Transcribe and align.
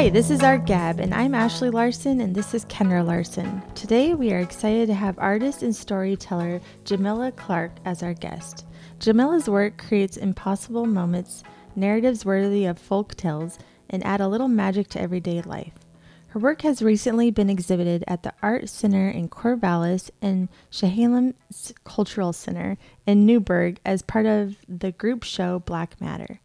Hi, 0.00 0.08
this 0.08 0.30
is 0.30 0.42
Art 0.42 0.64
Gab, 0.64 0.98
and 0.98 1.12
I'm 1.12 1.34
Ashley 1.34 1.68
Larson, 1.68 2.22
and 2.22 2.34
this 2.34 2.54
is 2.54 2.64
Kendra 2.64 3.06
Larson. 3.06 3.62
Today, 3.74 4.14
we 4.14 4.32
are 4.32 4.38
excited 4.38 4.86
to 4.86 4.94
have 4.94 5.18
artist 5.18 5.62
and 5.62 5.76
storyteller 5.76 6.62
Jamila 6.86 7.32
Clark 7.32 7.72
as 7.84 8.02
our 8.02 8.14
guest. 8.14 8.64
Jamila's 8.98 9.46
work 9.46 9.76
creates 9.76 10.16
impossible 10.16 10.86
moments, 10.86 11.44
narratives 11.76 12.24
worthy 12.24 12.64
of 12.64 12.78
folk 12.78 13.14
tales, 13.14 13.58
and 13.90 14.02
add 14.06 14.22
a 14.22 14.28
little 14.28 14.48
magic 14.48 14.88
to 14.88 15.00
everyday 15.02 15.42
life. 15.42 15.74
Her 16.28 16.40
work 16.40 16.62
has 16.62 16.80
recently 16.80 17.30
been 17.30 17.50
exhibited 17.50 18.02
at 18.08 18.22
the 18.22 18.32
Art 18.42 18.70
Center 18.70 19.10
in 19.10 19.28
Corvallis 19.28 20.10
and 20.22 20.48
Chehalem 20.70 21.34
Cultural 21.84 22.32
Center 22.32 22.78
in 23.04 23.26
Newberg 23.26 23.80
as 23.84 24.00
part 24.00 24.24
of 24.24 24.56
the 24.66 24.92
group 24.92 25.24
show 25.24 25.58
Black 25.58 26.00
Matter. 26.00 26.40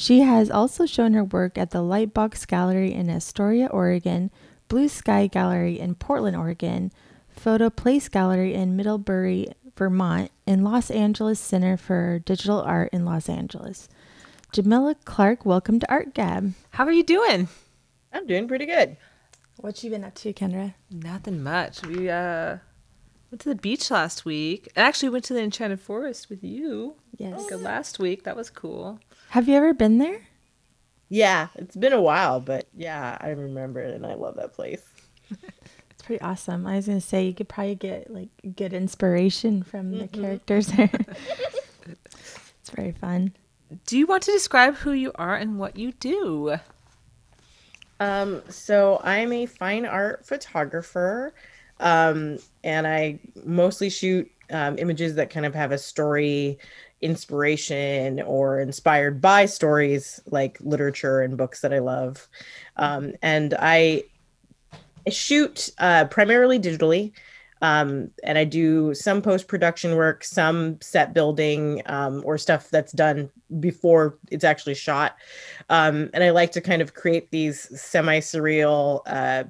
She 0.00 0.20
has 0.20 0.48
also 0.48 0.86
shown 0.86 1.14
her 1.14 1.24
work 1.24 1.58
at 1.58 1.72
the 1.72 1.82
Lightbox 1.82 2.46
Gallery 2.46 2.94
in 2.94 3.10
Astoria, 3.10 3.66
Oregon, 3.66 4.30
Blue 4.68 4.86
Sky 4.86 5.26
Gallery 5.26 5.80
in 5.80 5.96
Portland, 5.96 6.36
Oregon, 6.36 6.92
Photo 7.28 7.68
Place 7.68 8.08
Gallery 8.08 8.54
in 8.54 8.76
Middlebury, 8.76 9.48
Vermont, 9.76 10.30
and 10.46 10.62
Los 10.62 10.92
Angeles 10.92 11.40
Center 11.40 11.76
for 11.76 12.20
Digital 12.20 12.60
Art 12.60 12.90
in 12.92 13.04
Los 13.04 13.28
Angeles. 13.28 13.88
Jamila 14.52 14.94
Clark, 15.04 15.44
welcome 15.44 15.80
to 15.80 15.90
Art 15.90 16.14
Gab. 16.14 16.52
How 16.70 16.84
are 16.84 16.92
you 16.92 17.02
doing? 17.02 17.48
I'm 18.12 18.24
doing 18.24 18.46
pretty 18.46 18.66
good. 18.66 18.96
What 19.56 19.82
you 19.82 19.90
been 19.90 20.04
up 20.04 20.14
to, 20.14 20.32
Kendra? 20.32 20.74
Nothing 20.92 21.42
much. 21.42 21.84
We 21.84 22.08
uh 22.08 22.58
went 23.32 23.40
to 23.40 23.48
the 23.48 23.56
beach 23.56 23.90
last 23.90 24.24
week. 24.24 24.68
I 24.76 24.82
actually 24.82 25.08
went 25.08 25.24
to 25.24 25.34
the 25.34 25.42
Enchanted 25.42 25.80
Forest 25.80 26.30
with 26.30 26.44
you. 26.44 26.94
Yes. 27.16 27.50
Like 27.50 27.60
last 27.60 27.98
week. 27.98 28.22
That 28.22 28.36
was 28.36 28.48
cool. 28.48 29.00
Have 29.30 29.48
you 29.48 29.54
ever 29.54 29.74
been 29.74 29.98
there? 29.98 30.20
Yeah, 31.08 31.48
it's 31.54 31.76
been 31.76 31.92
a 31.92 32.00
while, 32.00 32.40
but 32.40 32.66
yeah, 32.74 33.16
I 33.20 33.30
remember 33.30 33.80
it 33.80 33.94
and 33.94 34.06
I 34.06 34.14
love 34.14 34.36
that 34.36 34.54
place. 34.54 34.82
It's 35.90 36.06
pretty 36.06 36.22
awesome. 36.22 36.64
I 36.64 36.76
was 36.76 36.86
gonna 36.86 37.00
say 37.00 37.26
you 37.26 37.34
could 37.34 37.48
probably 37.48 37.74
get 37.74 38.08
like 38.08 38.28
good 38.54 38.72
inspiration 38.72 39.64
from 39.64 39.90
the 39.90 40.06
characters 40.06 40.68
there. 40.68 40.88
it's 41.86 42.70
very 42.70 42.92
fun. 42.92 43.32
Do 43.84 43.98
you 43.98 44.06
want 44.06 44.22
to 44.22 44.30
describe 44.30 44.76
who 44.76 44.92
you 44.92 45.10
are 45.16 45.34
and 45.34 45.58
what 45.58 45.76
you 45.76 45.90
do? 45.90 46.56
Um, 47.98 48.42
so 48.48 49.00
I'm 49.02 49.32
a 49.32 49.46
fine 49.46 49.86
art 49.86 50.24
photographer, 50.24 51.34
um, 51.80 52.38
and 52.62 52.86
I 52.86 53.18
mostly 53.44 53.90
shoot 53.90 54.30
um, 54.50 54.78
images 54.78 55.16
that 55.16 55.30
kind 55.30 55.44
of 55.44 55.54
have 55.54 55.72
a 55.72 55.78
story, 55.78 56.58
inspiration, 57.00 58.20
or 58.22 58.60
inspired 58.60 59.20
by 59.20 59.46
stories 59.46 60.20
like 60.26 60.58
literature 60.60 61.20
and 61.20 61.36
books 61.36 61.60
that 61.60 61.72
I 61.72 61.78
love. 61.78 62.28
Um, 62.76 63.14
and 63.22 63.54
I 63.58 64.04
shoot 65.08 65.70
uh, 65.78 66.06
primarily 66.06 66.58
digitally. 66.58 67.12
Um, 67.60 68.10
and 68.22 68.38
I 68.38 68.44
do 68.44 68.94
some 68.94 69.20
post 69.20 69.48
production 69.48 69.96
work, 69.96 70.22
some 70.22 70.80
set 70.80 71.12
building, 71.12 71.82
um, 71.86 72.22
or 72.24 72.38
stuff 72.38 72.70
that's 72.70 72.92
done 72.92 73.30
before 73.58 74.16
it's 74.30 74.44
actually 74.44 74.74
shot. 74.74 75.16
Um, 75.68 76.08
and 76.14 76.22
I 76.22 76.30
like 76.30 76.52
to 76.52 76.60
kind 76.60 76.82
of 76.82 76.94
create 76.94 77.30
these 77.30 77.80
semi 77.80 78.20
surreal, 78.20 79.00
uh, 79.06 79.44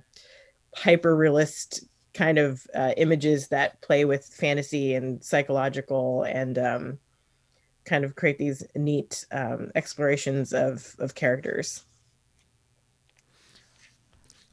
hyper 0.74 1.14
realist 1.16 1.84
kind 2.14 2.38
of 2.38 2.66
uh, 2.74 2.92
images 2.96 3.48
that 3.48 3.80
play 3.82 4.04
with 4.04 4.24
fantasy 4.24 4.94
and 4.94 5.22
psychological 5.22 6.22
and 6.24 6.58
um, 6.58 6.98
kind 7.89 8.05
of 8.05 8.14
create 8.14 8.39
these 8.39 8.62
neat 8.77 9.25
um, 9.33 9.70
explorations 9.75 10.53
of, 10.53 10.94
of 10.98 11.14
characters. 11.14 11.84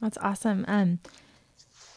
That's 0.00 0.18
awesome. 0.18 0.64
Um, 0.68 0.98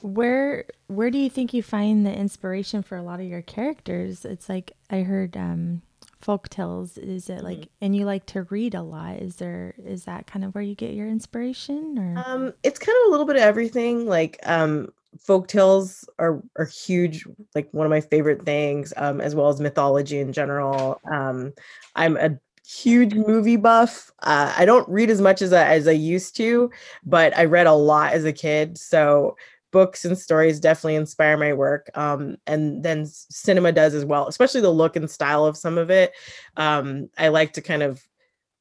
where 0.02 0.66
where 0.88 1.12
do 1.12 1.18
you 1.18 1.30
think 1.30 1.54
you 1.54 1.62
find 1.62 2.06
the 2.06 2.14
inspiration 2.14 2.82
for 2.82 2.98
a 2.98 3.02
lot 3.02 3.20
of 3.20 3.26
your 3.26 3.42
characters? 3.42 4.24
It's 4.24 4.48
like 4.48 4.72
I 4.90 5.02
heard 5.02 5.36
um, 5.36 5.82
folk 6.22 6.48
tales. 6.48 6.98
Is 6.98 7.30
it 7.30 7.44
like, 7.44 7.68
and 7.82 7.96
you 7.96 8.06
like 8.06 8.26
to 8.28 8.44
read 8.44 8.74
a 8.76 8.82
lot? 8.82 9.18
Is 9.18 9.36
there 9.38 9.76
is 9.84 10.06
that 10.06 10.28
kind 10.28 10.46
of 10.46 10.56
where 10.56 10.64
you 10.64 10.76
get 10.76 10.94
your 10.94 11.08
inspiration, 11.08 11.98
or 12.00 12.24
Um, 12.26 12.54
it's 12.64 12.80
kind 12.80 12.98
of 13.04 13.10
a 13.10 13.12
little 13.12 13.26
bit 13.26 13.36
of 13.36 13.42
everything. 13.42 14.06
Like 14.06 14.40
um, 14.44 14.94
folk 15.18 15.48
tales 15.48 16.08
are 16.20 16.42
are 16.58 16.66
huge. 16.66 17.26
Like 17.56 17.70
one 17.72 17.86
of 17.86 17.90
my 17.90 18.02
favorite 18.02 18.46
things, 18.46 18.94
um, 18.98 19.22
as 19.22 19.36
well 19.36 19.50
as 19.50 19.60
mythology 19.60 20.20
in 20.20 20.34
general. 20.34 21.00
Um, 21.10 21.54
I'm 21.96 22.18
a 22.18 22.38
huge 22.66 23.16
movie 23.16 23.56
buff. 23.56 24.12
Uh, 24.22 24.54
I 24.56 24.66
don't 24.66 24.88
read 24.88 25.10
as 25.10 25.22
much 25.22 25.42
as 25.42 25.54
I, 25.54 25.68
as 25.76 25.88
I 25.88 25.92
used 25.92 26.36
to, 26.38 26.70
but 27.04 27.36
I 27.38 27.46
read 27.46 27.68
a 27.68 27.74
lot 27.74 28.14
as 28.14 28.26
a 28.26 28.34
kid. 28.34 28.78
So 28.78 29.36
books 29.72 30.06
and 30.06 30.18
stories 30.18 30.60
definitely 30.60 30.96
inspire 30.96 31.38
my 31.38 31.54
work. 31.54 31.90
Um, 31.96 32.38
and 32.48 32.84
then 32.84 33.06
cinema 33.06 33.72
does 33.72 33.94
as 33.94 34.06
well, 34.06 34.28
especially 34.28 34.62
the 34.62 34.70
look 34.70 34.96
and 34.96 35.10
style 35.10 35.46
of 35.46 35.58
some 35.58 35.78
of 35.78 35.90
it. 35.90 36.12
Um, 36.58 37.10
I 37.18 37.30
like 37.30 37.54
to 37.54 37.62
kind 37.62 37.84
of 37.84 38.04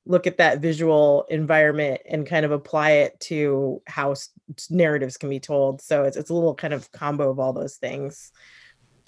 look 0.09 0.27
at 0.27 0.39
that 0.39 0.59
visual 0.61 1.25
environment 1.31 2.01
and 2.09 2.27
kind 2.27 2.45
of 2.45 2.51
apply 2.51 2.91
it 2.93 3.21
to 3.21 3.81
how 3.87 4.11
s- 4.13 4.31
narratives 4.71 5.17
can 5.17 5.29
be 5.31 5.39
told. 5.39 5.81
So 5.83 6.03
it's, 6.05 6.17
it's 6.17 6.31
a 6.31 6.35
little 6.35 6.55
kind 6.57 6.75
of 6.75 6.91
combo 6.93 7.31
of 7.31 7.39
all 7.39 7.53
those 7.53 7.77
things. 7.77 8.33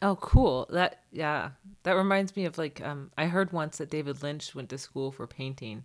Oh, 0.02 0.16
cool. 0.16 0.66
That 0.70 1.00
yeah. 1.12 1.50
That 1.82 1.92
reminds 1.92 2.36
me 2.36 2.44
of 2.46 2.56
like 2.58 2.80
um 2.82 3.10
I 3.18 3.26
heard 3.26 3.52
once 3.52 3.78
that 3.78 3.90
David 3.90 4.22
Lynch 4.22 4.54
went 4.54 4.68
to 4.70 4.78
school 4.78 5.12
for 5.12 5.26
painting. 5.26 5.84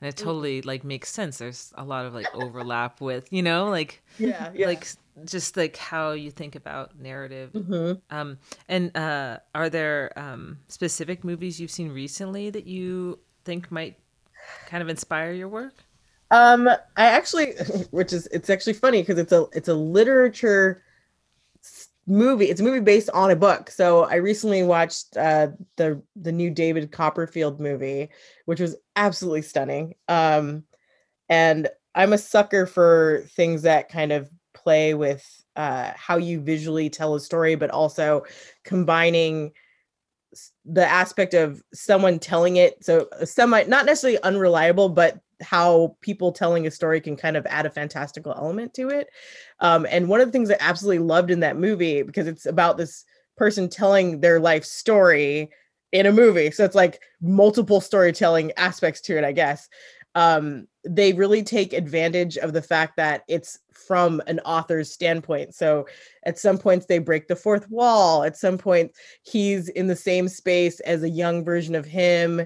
And 0.00 0.08
it 0.08 0.16
totally 0.16 0.62
like 0.62 0.84
makes 0.84 1.10
sense. 1.10 1.38
There's 1.38 1.72
a 1.76 1.84
lot 1.84 2.06
of 2.06 2.14
like 2.14 2.32
overlap 2.34 3.00
with, 3.00 3.32
you 3.32 3.42
know, 3.42 3.68
like 3.68 4.02
Yeah. 4.18 4.50
yeah. 4.54 4.66
like 4.66 4.86
just 5.24 5.56
like 5.56 5.76
how 5.76 6.12
you 6.12 6.30
think 6.30 6.54
about 6.54 6.98
narrative. 6.98 7.50
hmm 7.52 7.92
Um 8.10 8.38
and 8.68 8.96
uh 8.96 9.38
are 9.54 9.68
there 9.70 10.12
um 10.16 10.58
specific 10.68 11.24
movies 11.24 11.60
you've 11.60 11.72
seen 11.72 11.90
recently 11.90 12.50
that 12.50 12.66
you 12.66 13.18
think 13.44 13.72
might 13.72 13.98
kind 14.66 14.82
of 14.82 14.88
inspire 14.88 15.32
your 15.32 15.48
work? 15.48 15.74
Um, 16.30 16.68
I 16.68 16.78
actually, 16.96 17.52
which 17.90 18.12
is 18.12 18.26
it's 18.28 18.50
actually 18.50 18.74
funny 18.74 19.02
because 19.02 19.18
it's 19.18 19.32
a 19.32 19.46
it's 19.52 19.68
a 19.68 19.74
literature 19.74 20.82
movie. 22.06 22.46
It's 22.46 22.60
a 22.60 22.64
movie 22.64 22.80
based 22.80 23.10
on 23.10 23.30
a 23.30 23.36
book. 23.36 23.70
So 23.70 24.04
I 24.04 24.16
recently 24.16 24.62
watched 24.62 25.16
uh, 25.16 25.48
the 25.76 26.02
the 26.16 26.32
new 26.32 26.50
David 26.50 26.90
Copperfield 26.92 27.60
movie, 27.60 28.10
which 28.46 28.60
was 28.60 28.76
absolutely 28.96 29.42
stunning. 29.42 29.94
Um, 30.08 30.64
and 31.28 31.68
I'm 31.94 32.12
a 32.12 32.18
sucker 32.18 32.66
for 32.66 33.24
things 33.34 33.62
that 33.62 33.88
kind 33.88 34.12
of 34.12 34.30
play 34.54 34.94
with 34.94 35.24
uh, 35.56 35.92
how 35.96 36.16
you 36.16 36.40
visually 36.40 36.90
tell 36.90 37.14
a 37.14 37.20
story, 37.20 37.54
but 37.54 37.70
also 37.70 38.24
combining 38.64 39.52
the 40.70 40.86
aspect 40.86 41.34
of 41.34 41.62
someone 41.72 42.18
telling 42.18 42.56
it 42.56 42.84
so 42.84 43.08
uh, 43.20 43.24
semi 43.24 43.62
not 43.64 43.86
necessarily 43.86 44.20
unreliable 44.22 44.88
but 44.88 45.20
how 45.40 45.96
people 46.00 46.32
telling 46.32 46.66
a 46.66 46.70
story 46.70 47.00
can 47.00 47.16
kind 47.16 47.36
of 47.36 47.46
add 47.46 47.66
a 47.66 47.70
fantastical 47.70 48.34
element 48.36 48.74
to 48.74 48.88
it. 48.88 49.08
Um, 49.60 49.86
and 49.88 50.08
one 50.08 50.20
of 50.20 50.28
the 50.28 50.32
things 50.32 50.50
i 50.50 50.56
absolutely 50.60 51.04
loved 51.04 51.30
in 51.30 51.40
that 51.40 51.56
movie 51.56 52.02
because 52.02 52.26
it's 52.26 52.46
about 52.46 52.76
this 52.76 53.04
person 53.36 53.68
telling 53.68 54.20
their 54.20 54.40
life 54.40 54.64
story 54.64 55.50
in 55.90 56.06
a 56.06 56.12
movie 56.12 56.50
so 56.50 56.64
it's 56.64 56.74
like 56.74 57.00
multiple 57.22 57.80
storytelling 57.80 58.52
aspects 58.58 59.00
to 59.00 59.16
it 59.16 59.24
i 59.24 59.32
guess 59.32 59.68
um, 60.18 60.66
they 60.82 61.12
really 61.12 61.44
take 61.44 61.72
advantage 61.72 62.36
of 62.38 62.52
the 62.52 62.60
fact 62.60 62.96
that 62.96 63.22
it's 63.28 63.60
from 63.70 64.20
an 64.26 64.40
author's 64.40 64.90
standpoint. 64.90 65.54
So 65.54 65.86
at 66.24 66.40
some 66.40 66.58
points 66.58 66.86
they 66.86 66.98
break 66.98 67.28
the 67.28 67.36
fourth 67.36 67.70
wall 67.70 68.24
at 68.24 68.36
some 68.36 68.58
point 68.58 68.90
he's 69.22 69.68
in 69.68 69.86
the 69.86 69.94
same 69.94 70.26
space 70.26 70.80
as 70.80 71.04
a 71.04 71.08
young 71.08 71.44
version 71.44 71.76
of 71.76 71.86
him. 71.86 72.44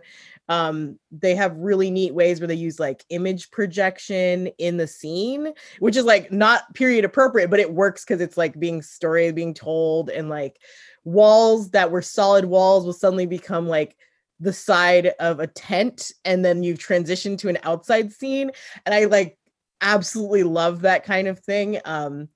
Um 0.50 0.99
they 1.10 1.34
have 1.34 1.56
really 1.56 1.91
neat 1.91 2.13
ways 2.13 2.41
where 2.41 2.47
they 2.47 2.54
use 2.54 2.78
like 2.78 3.07
image 3.09 3.51
projection 3.51 4.48
in 4.59 4.77
the 4.77 4.86
scene 4.86 5.54
which 5.78 5.97
is 5.97 6.04
like 6.04 6.30
not 6.30 6.75
period 6.75 7.07
appropriate 7.07 7.48
but 7.48 7.60
it 7.60 7.72
works 7.72 8.04
because 8.04 8.21
it's 8.21 8.36
like 8.36 8.60
being 8.60 8.83
story 8.83 9.33
being 9.33 9.54
told 9.54 10.10
and 10.10 10.28
like 10.28 10.59
walls 11.04 11.71
that 11.71 11.91
were 11.91 12.03
solid 12.03 12.45
walls 12.45 12.84
will 12.84 12.92
suddenly 12.92 13.25
become 13.25 13.66
like 13.66 13.97
the 14.40 14.52
side 14.52 15.12
of 15.20 15.40
a 15.40 15.46
tent 15.46 16.10
and 16.24 16.44
then 16.44 16.62
you 16.62 16.76
transition 16.76 17.36
to 17.36 17.48
an 17.48 17.58
outside 17.62 18.12
scene 18.12 18.50
and 18.86 18.94
i 18.94 19.04
like 19.04 19.38
absolutely 19.82 20.44
love 20.44 20.82
that 20.82 21.04
kind 21.04 21.28
of 21.28 21.38
thing. 21.40 21.78
Um 21.84 22.28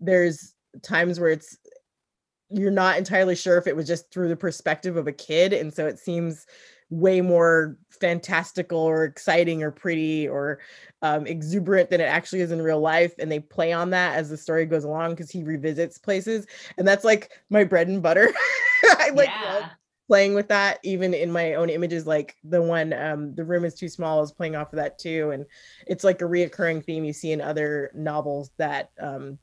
there's 0.00 0.54
times 0.82 1.18
where 1.18 1.30
it's 1.30 1.56
you're 2.50 2.70
not 2.70 2.98
entirely 2.98 3.34
sure 3.34 3.58
if 3.58 3.66
it 3.66 3.76
was 3.76 3.86
just 3.86 4.10
through 4.12 4.28
the 4.28 4.36
perspective 4.36 4.96
of 4.96 5.06
a 5.06 5.12
kid 5.12 5.52
and 5.52 5.72
so 5.72 5.86
it 5.86 5.98
seems 5.98 6.46
way 6.90 7.20
more 7.20 7.76
fantastical 7.90 8.78
or 8.78 9.04
exciting 9.04 9.62
or 9.62 9.70
pretty 9.70 10.26
or 10.26 10.58
um, 11.02 11.26
exuberant 11.26 11.90
than 11.90 12.00
it 12.00 12.04
actually 12.04 12.40
is 12.40 12.50
in 12.50 12.62
real 12.62 12.80
life 12.80 13.12
and 13.18 13.30
they 13.30 13.40
play 13.40 13.72
on 13.72 13.90
that 13.90 14.16
as 14.16 14.30
the 14.30 14.36
story 14.36 14.64
goes 14.64 14.84
along 14.84 15.10
because 15.10 15.30
he 15.30 15.42
revisits 15.42 15.98
places 15.98 16.46
and 16.78 16.88
that's 16.88 17.04
like 17.04 17.32
my 17.50 17.64
bread 17.64 17.88
and 17.88 18.02
butter. 18.02 18.32
I 18.84 19.10
like 19.10 19.28
love 19.44 19.64
playing 20.08 20.34
with 20.34 20.48
that 20.48 20.78
even 20.82 21.14
in 21.14 21.30
my 21.30 21.54
own 21.54 21.68
images 21.68 22.06
like 22.06 22.34
the 22.42 22.60
one 22.60 22.92
um 22.94 23.34
the 23.34 23.44
room 23.44 23.64
is 23.64 23.74
too 23.74 23.88
small 23.88 24.22
is 24.22 24.32
playing 24.32 24.56
off 24.56 24.72
of 24.72 24.78
that 24.78 24.98
too 24.98 25.30
and 25.30 25.44
it's 25.86 26.02
like 26.02 26.22
a 26.22 26.24
reoccurring 26.24 26.82
theme 26.82 27.04
you 27.04 27.12
see 27.12 27.30
in 27.30 27.40
other 27.40 27.90
novels 27.94 28.50
that 28.56 28.90
um 29.00 29.38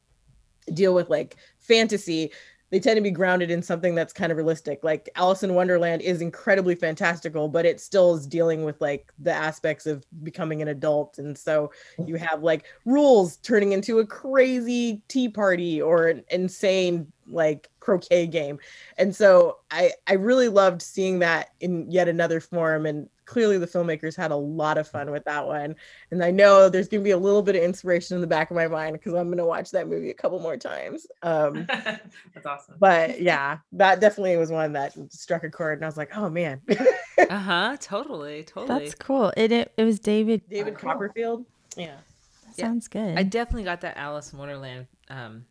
deal 0.74 0.96
with 0.96 1.10
like 1.10 1.38
fantasy 1.60 2.32
they 2.72 2.80
tend 2.80 2.98
to 2.98 3.02
be 3.02 3.12
grounded 3.12 3.52
in 3.52 3.62
something 3.62 3.96
that's 3.96 4.12
kind 4.12 4.32
of 4.32 4.38
realistic. 4.38 4.84
Like 4.84 5.10
Alice 5.16 5.44
in 5.44 5.54
Wonderland 5.54 6.02
is 6.02 6.22
incredibly 6.22 6.76
fantastical, 6.76 7.48
but 7.48 7.66
it 7.66 7.80
still 7.80 8.16
is 8.16 8.26
dealing 8.26 8.66
with 8.66 8.82
like 8.82 9.14
the 9.20 9.32
aspects 9.32 9.86
of 9.86 10.04
becoming 10.24 10.62
an 10.62 10.68
adult. 10.68 11.20
And 11.20 11.38
so 11.38 11.72
you 12.06 12.16
have 12.16 12.42
like 12.42 12.66
rules 12.84 13.38
turning 13.38 13.72
into 13.72 14.00
a 14.00 14.06
crazy 14.06 15.02
tea 15.08 15.30
party 15.30 15.82
or 15.82 16.08
an 16.08 16.24
insane 16.30 17.12
like 17.28 17.70
croquet 17.80 18.28
game. 18.28 18.60
And 18.98 19.16
so 19.16 19.60
I 19.72 19.92
I 20.08 20.14
really 20.14 20.50
loved 20.50 20.82
seeing 20.82 21.20
that 21.20 21.50
in 21.60 21.90
yet 21.90 22.08
another 22.08 22.40
form 22.40 22.86
and 22.86 23.10
clearly 23.26 23.58
the 23.58 23.68
filmmakers 23.68 24.16
had 24.16 24.32
a 24.32 24.36
lot 24.36 24.78
of 24.78 24.88
fun 24.88 25.12
with 25.12 25.26
that 25.26 25.46
one. 25.46 25.76
And 26.12 26.24
I 26.24 26.32
know 26.32 26.70
there's 26.70 26.88
going 26.88 27.02
to 27.02 27.04
be 27.04 27.12
a 27.12 27.18
little 27.18 27.42
bit 27.42 27.56
of 27.56 27.64
inspiration 27.64 28.16
in 28.16 28.22
the 28.22 28.28
back 28.28 28.52
of 28.52 28.56
my 28.56 28.68
mind 28.68 28.94
because 28.94 29.14
I'm 29.14 29.28
going 29.28 29.38
to 29.40 29.46
watch 29.46 29.72
that 29.72 29.88
movie 29.88 30.12
a 30.12 30.14
couple 30.14 30.40
more 30.40 30.58
times. 30.58 31.08
Um, 31.24 31.66
That's 31.68 32.46
awesome. 32.46 32.76
But 32.80 33.22
yeah, 33.22 33.58
that 33.74 34.00
definitely 34.00 34.38
was 34.38 34.52
one 34.52 34.74
that 34.74 34.96
struck 35.12 35.44
a 35.44 35.50
chord. 35.50 35.80
And 35.80 35.86
I 35.86 35.88
was 35.88 35.98
like, 35.98 36.16
oh 36.16 36.30
man. 36.30 36.62
uh 37.30 37.38
huh. 37.38 37.78
Totally. 37.80 38.44
Totally. 38.44 38.80
That's 38.80 38.96
cool. 38.96 39.34
It, 39.36 39.52
it, 39.52 39.74
it 39.78 39.84
was 39.84 40.00
David. 40.00 40.42
David 40.50 40.78
Copperfield. 40.78 41.46
Yeah. 41.76 41.98
That 42.46 42.56
sounds 42.56 42.88
good. 42.88 43.18
I 43.18 43.24
definitely 43.24 43.64
got 43.64 43.82
that 43.82 43.98
Alice 43.98 44.32
in 44.32 44.40
Wonderland 44.40 44.88
um, 45.10 45.46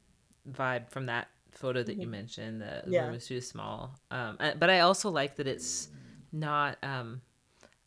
vibe 0.50 0.90
from 0.90 1.06
that 1.06 1.28
photo 1.56 1.82
that 1.82 1.96
you 1.96 2.06
Mhm. 2.06 2.10
mentioned. 2.10 2.60
The 2.62 2.84
Yeah. 2.88 3.06
room 3.06 3.14
is 3.14 3.26
too 3.26 3.40
small. 3.40 3.98
Um, 4.10 4.36
uh, 4.40 4.54
but 4.54 4.70
I 4.70 4.80
also 4.80 5.10
like 5.10 5.36
that 5.36 5.46
it's 5.46 5.88
not. 6.32 6.78
Um, 6.82 7.22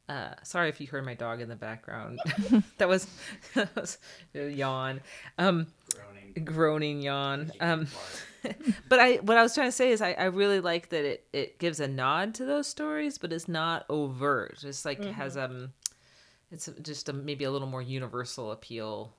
uh, 0.09 0.33
sorry 0.43 0.69
if 0.69 0.79
you 0.79 0.87
heard 0.87 1.03
my 1.05 1.13
dog 1.15 1.41
in 1.41 1.49
the 1.49 1.55
background. 1.55 2.19
that 2.77 2.87
was, 2.87 3.07
that 3.55 3.75
was 3.75 3.97
a 4.33 4.47
yawn. 4.49 5.01
Um, 5.37 5.67
Groaning. 5.93 6.45
groaning 6.45 7.01
yawn. 7.01 7.51
Um, 7.59 7.87
but 8.87 8.99
I 8.99 9.15
what 9.17 9.37
I 9.37 9.43
was 9.43 9.53
trying 9.53 9.67
to 9.67 9.71
say 9.73 9.91
is 9.91 10.01
I, 10.01 10.13
I 10.13 10.25
really 10.25 10.59
like 10.61 10.89
that 10.89 11.03
it 11.03 11.27
it 11.33 11.59
gives 11.59 11.79
a 11.81 11.87
nod 11.87 12.33
to 12.35 12.45
those 12.45 12.67
stories, 12.67 13.17
but 13.17 13.33
it's 13.33 13.47
not 13.49 13.85
overt. 13.89 14.63
It's 14.63 14.85
like 14.85 14.99
it 15.03 15.13
has 15.13 15.35
um, 15.35 15.73
it's 16.51 16.69
just 16.81 17.09
a, 17.09 17.13
maybe 17.13 17.43
a 17.43 17.51
little 17.51 17.67
more 17.67 17.81
universal 17.81 18.51
appeal. 18.51 19.13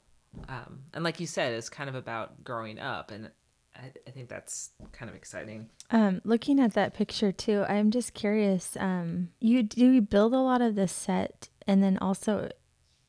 Um, 0.48 0.84
and 0.94 1.04
like 1.04 1.20
you 1.20 1.26
said, 1.26 1.52
it's 1.52 1.68
kind 1.68 1.88
of 1.90 1.96
about 1.96 2.44
growing 2.44 2.78
up, 2.78 3.10
and 3.10 3.30
I, 3.78 3.92
I 4.06 4.10
think 4.10 4.28
that's 4.28 4.70
kind 4.92 5.08
of 5.08 5.14
exciting. 5.14 5.68
Um, 5.90 6.20
looking 6.24 6.58
at 6.60 6.74
that 6.74 6.94
picture 6.94 7.32
too, 7.32 7.64
I'm 7.68 7.90
just 7.90 8.12
curious. 8.14 8.76
Um, 8.78 9.30
you 9.40 9.62
do 9.62 9.90
you 9.90 10.02
build 10.02 10.34
a 10.34 10.38
lot 10.38 10.60
of 10.60 10.74
the 10.74 10.88
set, 10.88 11.48
and 11.66 11.82
then 11.82 11.96
also, 11.98 12.50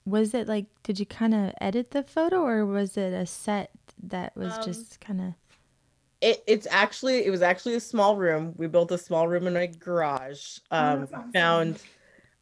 was 0.06 0.34
it 0.34 0.48
like 0.48 0.66
did 0.84 1.00
you 1.00 1.06
kind 1.06 1.34
of 1.34 1.54
edit 1.60 1.92
the 1.92 2.04
photo, 2.04 2.42
or 2.42 2.66
was 2.66 2.98
it 2.98 3.14
a 3.14 3.26
set 3.26 3.72
that 4.04 4.36
was 4.36 4.58
Um, 4.58 4.64
just 4.64 5.00
kind 5.00 5.22
of? 5.22 5.34
It, 6.22 6.44
it's 6.48 6.68
actually 6.70 7.26
it 7.26 7.32
was 7.32 7.42
actually 7.42 7.76
a 7.76 7.80
small 7.80 8.16
room. 8.16 8.54
We 8.58 8.68
built 8.68 8.92
a 8.92 8.98
small 8.98 9.28
room 9.28 9.48
in 9.48 9.54
my 9.54 9.68
garage. 9.68 10.60
Um, 10.70 11.00
that's 11.00 11.14
awesome. 11.14 11.32
found 11.32 11.82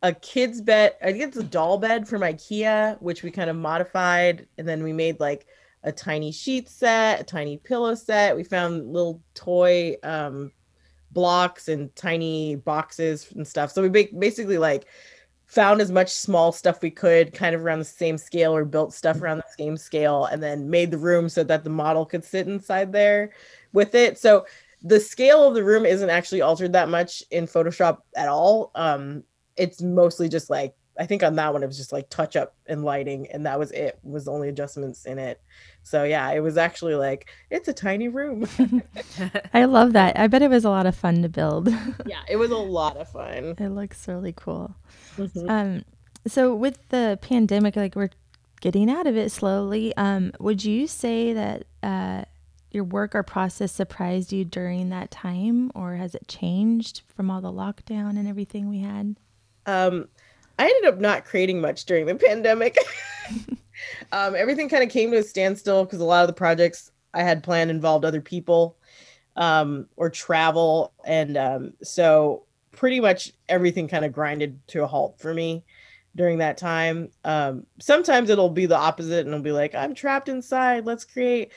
a 0.02 0.14
kid's 0.14 0.62
bed. 0.62 0.96
I 1.02 1.12
think 1.12 1.24
it's 1.24 1.38
a 1.38 1.44
doll 1.44 1.78
bed 1.78 2.08
from 2.08 2.22
IKEA, 2.22 3.02
which 3.02 3.24
we 3.24 3.32
kind 3.32 3.50
of 3.50 3.56
modified, 3.56 4.48
and 4.58 4.68
then 4.68 4.84
we 4.84 4.94
made 4.94 5.20
like 5.20 5.48
a 5.84 5.92
tiny 5.92 6.32
sheet 6.32 6.70
set, 6.70 7.22
a 7.22 7.24
tiny 7.24 7.58
pillow 7.58 7.96
set. 7.96 8.36
We 8.36 8.44
found 8.44 8.92
little 8.92 9.22
toy 9.34 9.96
um, 10.04 10.52
blocks 11.12 11.68
and 11.68 11.96
tiny 11.96 12.56
boxes 12.56 13.32
and 13.36 13.48
stuff. 13.48 13.72
So 13.72 13.88
we 13.88 14.08
basically 14.18 14.58
like 14.58 14.86
found 15.46 15.80
as 15.80 15.92
much 15.92 16.10
small 16.12 16.52
stuff 16.52 16.82
we 16.82 16.92
could 16.92 17.34
kind 17.34 17.56
of 17.56 17.62
around 17.64 17.80
the 17.80 17.86
same 17.86 18.18
scale 18.18 18.54
or 18.54 18.66
built 18.66 18.94
stuff 18.94 19.22
around 19.22 19.38
the 19.38 19.64
same 19.64 19.78
scale 19.78 20.26
and 20.26 20.44
then 20.44 20.70
made 20.70 20.92
the 20.92 20.98
room 20.98 21.30
so 21.30 21.44
that 21.44 21.64
the 21.64 21.70
model 21.70 22.06
could 22.06 22.24
sit 22.24 22.48
inside 22.48 22.92
there 22.92 23.32
with 23.72 23.96
it. 23.96 24.20
So 24.20 24.46
the 24.82 25.00
scale 25.00 25.48
of 25.48 25.54
the 25.54 25.64
room 25.64 25.86
isn't 25.86 26.10
actually 26.10 26.42
altered 26.42 26.74
that 26.74 26.90
much 26.90 27.24
in 27.32 27.48
Photoshop 27.48 28.00
at 28.16 28.28
all. 28.28 28.72
Um, 28.76 29.24
it's 29.56 29.82
mostly 29.82 30.30
just 30.30 30.50
like 30.50 30.76
I 31.00 31.06
think 31.06 31.24
on 31.24 31.36
that 31.36 31.54
one 31.54 31.64
it 31.64 31.68
was 31.68 31.78
just 31.78 31.92
like 31.92 32.10
touch 32.10 32.36
up 32.36 32.56
and 32.66 32.84
lighting, 32.84 33.28
and 33.32 33.46
that 33.46 33.60
was 33.60 33.72
it. 33.72 34.00
Was 34.04 34.26
the 34.26 34.32
only 34.32 34.50
adjustments 34.50 35.06
in 35.06 35.20
it. 35.20 35.42
So 35.84 36.04
yeah, 36.04 36.32
it 36.32 36.40
was 36.42 36.58
actually 36.58 36.96
like 36.96 37.30
it's 37.50 37.68
a 37.68 37.74
tiny 37.74 38.08
room. 38.08 38.48
I 39.54 39.66
love 39.66 39.94
that. 39.94 40.18
I 40.18 40.28
bet 40.28 40.42
it 40.42 40.50
was 40.50 40.66
a 40.66 40.70
lot 40.70 40.86
of 40.86 40.96
fun 40.96 41.22
to 41.22 41.30
build. 41.30 41.68
yeah, 42.06 42.22
it 42.30 42.38
was 42.38 42.52
a 42.52 42.58
lot 42.58 42.98
of 42.98 43.10
fun. 43.10 43.56
it 43.58 43.70
looks 43.70 44.08
really 44.08 44.34
cool. 44.34 44.76
Mhm. 45.18 45.50
Um, 45.50 45.86
so 46.26 46.54
with 46.54 46.80
the 46.90 47.18
pandemic, 47.22 47.76
like 47.76 47.96
we're 47.96 48.10
getting 48.62 48.90
out 48.90 49.08
of 49.08 49.16
it 49.16 49.32
slowly. 49.32 49.96
Um, 49.98 50.32
would 50.40 50.64
you 50.66 50.88
say 50.88 51.34
that 51.34 51.66
uh, 51.84 52.24
your 52.72 52.84
work 52.84 53.16
or 53.16 53.24
process 53.24 53.72
surprised 53.72 54.34
you 54.34 54.44
during 54.44 54.90
that 54.90 55.12
time, 55.12 55.72
or 55.76 55.96
has 55.96 56.16
it 56.16 56.28
changed 56.28 57.02
from 57.16 57.30
all 57.32 57.40
the 57.42 57.52
lockdown 57.52 58.18
and 58.18 58.28
everything 58.28 58.68
we 58.68 58.80
had? 58.80 59.16
Um, 59.66 60.08
I 60.60 60.66
ended 60.66 60.94
up 60.94 61.00
not 61.00 61.26
creating 61.26 61.62
much 61.62 61.86
during 61.86 62.06
the 62.06 62.16
pandemic. 62.28 62.78
um, 64.12 64.36
everything 64.36 64.70
kind 64.70 64.84
of 64.84 64.90
came 64.90 65.12
to 65.12 65.18
a 65.18 65.24
standstill 65.24 65.86
because 65.86 66.00
a 66.00 66.06
lot 66.06 66.22
of 66.22 66.28
the 66.28 66.34
projects 66.34 66.92
I 67.14 67.24
had 67.24 67.44
planned 67.44 67.72
involved 67.72 68.06
other 68.06 68.22
people 68.22 68.78
um, 69.36 69.88
or 69.96 70.10
travel. 70.10 70.94
And 71.06 71.38
um, 71.38 71.74
so 71.84 72.46
pretty 72.72 73.00
much 73.00 73.32
everything 73.50 73.88
kind 73.88 74.06
of 74.06 74.12
grinded 74.12 74.60
to 74.68 74.84
a 74.84 74.88
halt 74.88 75.20
for 75.20 75.34
me 75.34 75.64
during 76.16 76.40
that 76.40 76.58
time. 76.58 77.10
Um, 77.24 77.66
sometimes 77.80 78.30
it'll 78.30 78.50
be 78.50 78.66
the 78.66 78.78
opposite 78.78 79.26
and 79.26 79.30
it'll 79.30 79.42
be 79.42 79.52
like, 79.52 79.76
I'm 79.76 79.94
trapped 79.94 80.30
inside, 80.30 80.86
let's 80.86 81.06
create. 81.06 81.52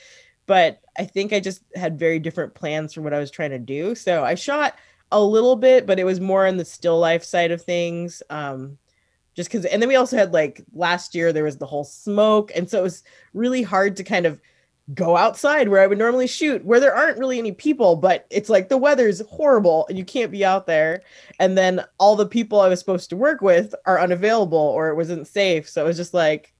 But 0.47 0.81
I 0.99 1.05
think 1.05 1.32
I 1.32 1.41
just 1.41 1.62
had 1.75 1.99
very 1.99 2.19
different 2.19 2.55
plans 2.55 2.93
for 2.93 3.02
what 3.02 3.14
I 3.14 3.19
was 3.19 3.31
trying 3.31 3.50
to 3.50 3.58
do. 3.58 3.94
So 3.94 4.25
I 4.25 4.35
shot 4.35 4.76
a 5.12 5.23
little 5.23 5.56
bit, 5.56 5.87
but 5.87 5.99
it 5.99 6.05
was 6.05 6.20
more 6.20 6.47
on 6.47 6.56
the 6.56 6.64
still 6.64 6.99
life 6.99 7.25
side 7.25 7.50
of 7.50 7.62
things. 7.62 8.23
Um, 8.31 8.79
just 9.40 9.50
because, 9.50 9.64
and 9.64 9.81
then 9.82 9.88
we 9.88 9.96
also 9.96 10.16
had 10.16 10.32
like 10.32 10.62
last 10.75 11.14
year 11.14 11.32
there 11.32 11.44
was 11.44 11.56
the 11.56 11.66
whole 11.66 11.84
smoke, 11.84 12.52
and 12.54 12.69
so 12.69 12.78
it 12.78 12.82
was 12.82 13.02
really 13.34 13.62
hard 13.62 13.96
to 13.96 14.04
kind 14.04 14.26
of 14.26 14.40
go 14.92 15.16
outside 15.16 15.69
where 15.69 15.81
I 15.81 15.87
would 15.87 15.98
normally 15.98 16.26
shoot, 16.26 16.64
where 16.64 16.81
there 16.81 16.94
aren't 16.94 17.19
really 17.19 17.38
any 17.38 17.52
people, 17.52 17.94
but 17.94 18.26
it's 18.28 18.48
like 18.50 18.69
the 18.69 18.76
weather's 18.76 19.22
horrible 19.31 19.87
and 19.88 19.96
you 19.96 20.04
can't 20.04 20.32
be 20.32 20.44
out 20.44 20.66
there. 20.66 21.02
And 21.38 21.56
then 21.56 21.84
all 21.98 22.16
the 22.16 22.26
people 22.26 22.60
I 22.60 22.66
was 22.69 22.81
supposed 22.81 23.08
to 23.10 23.16
work 23.16 23.40
with 23.40 23.72
are 23.87 24.00
unavailable 24.00 24.58
or 24.58 24.88
it 24.88 24.96
wasn't 24.96 25.28
safe. 25.28 25.69
So 25.69 25.84
it 25.84 25.87
was 25.87 25.96
just 25.96 26.12
like, 26.12 26.52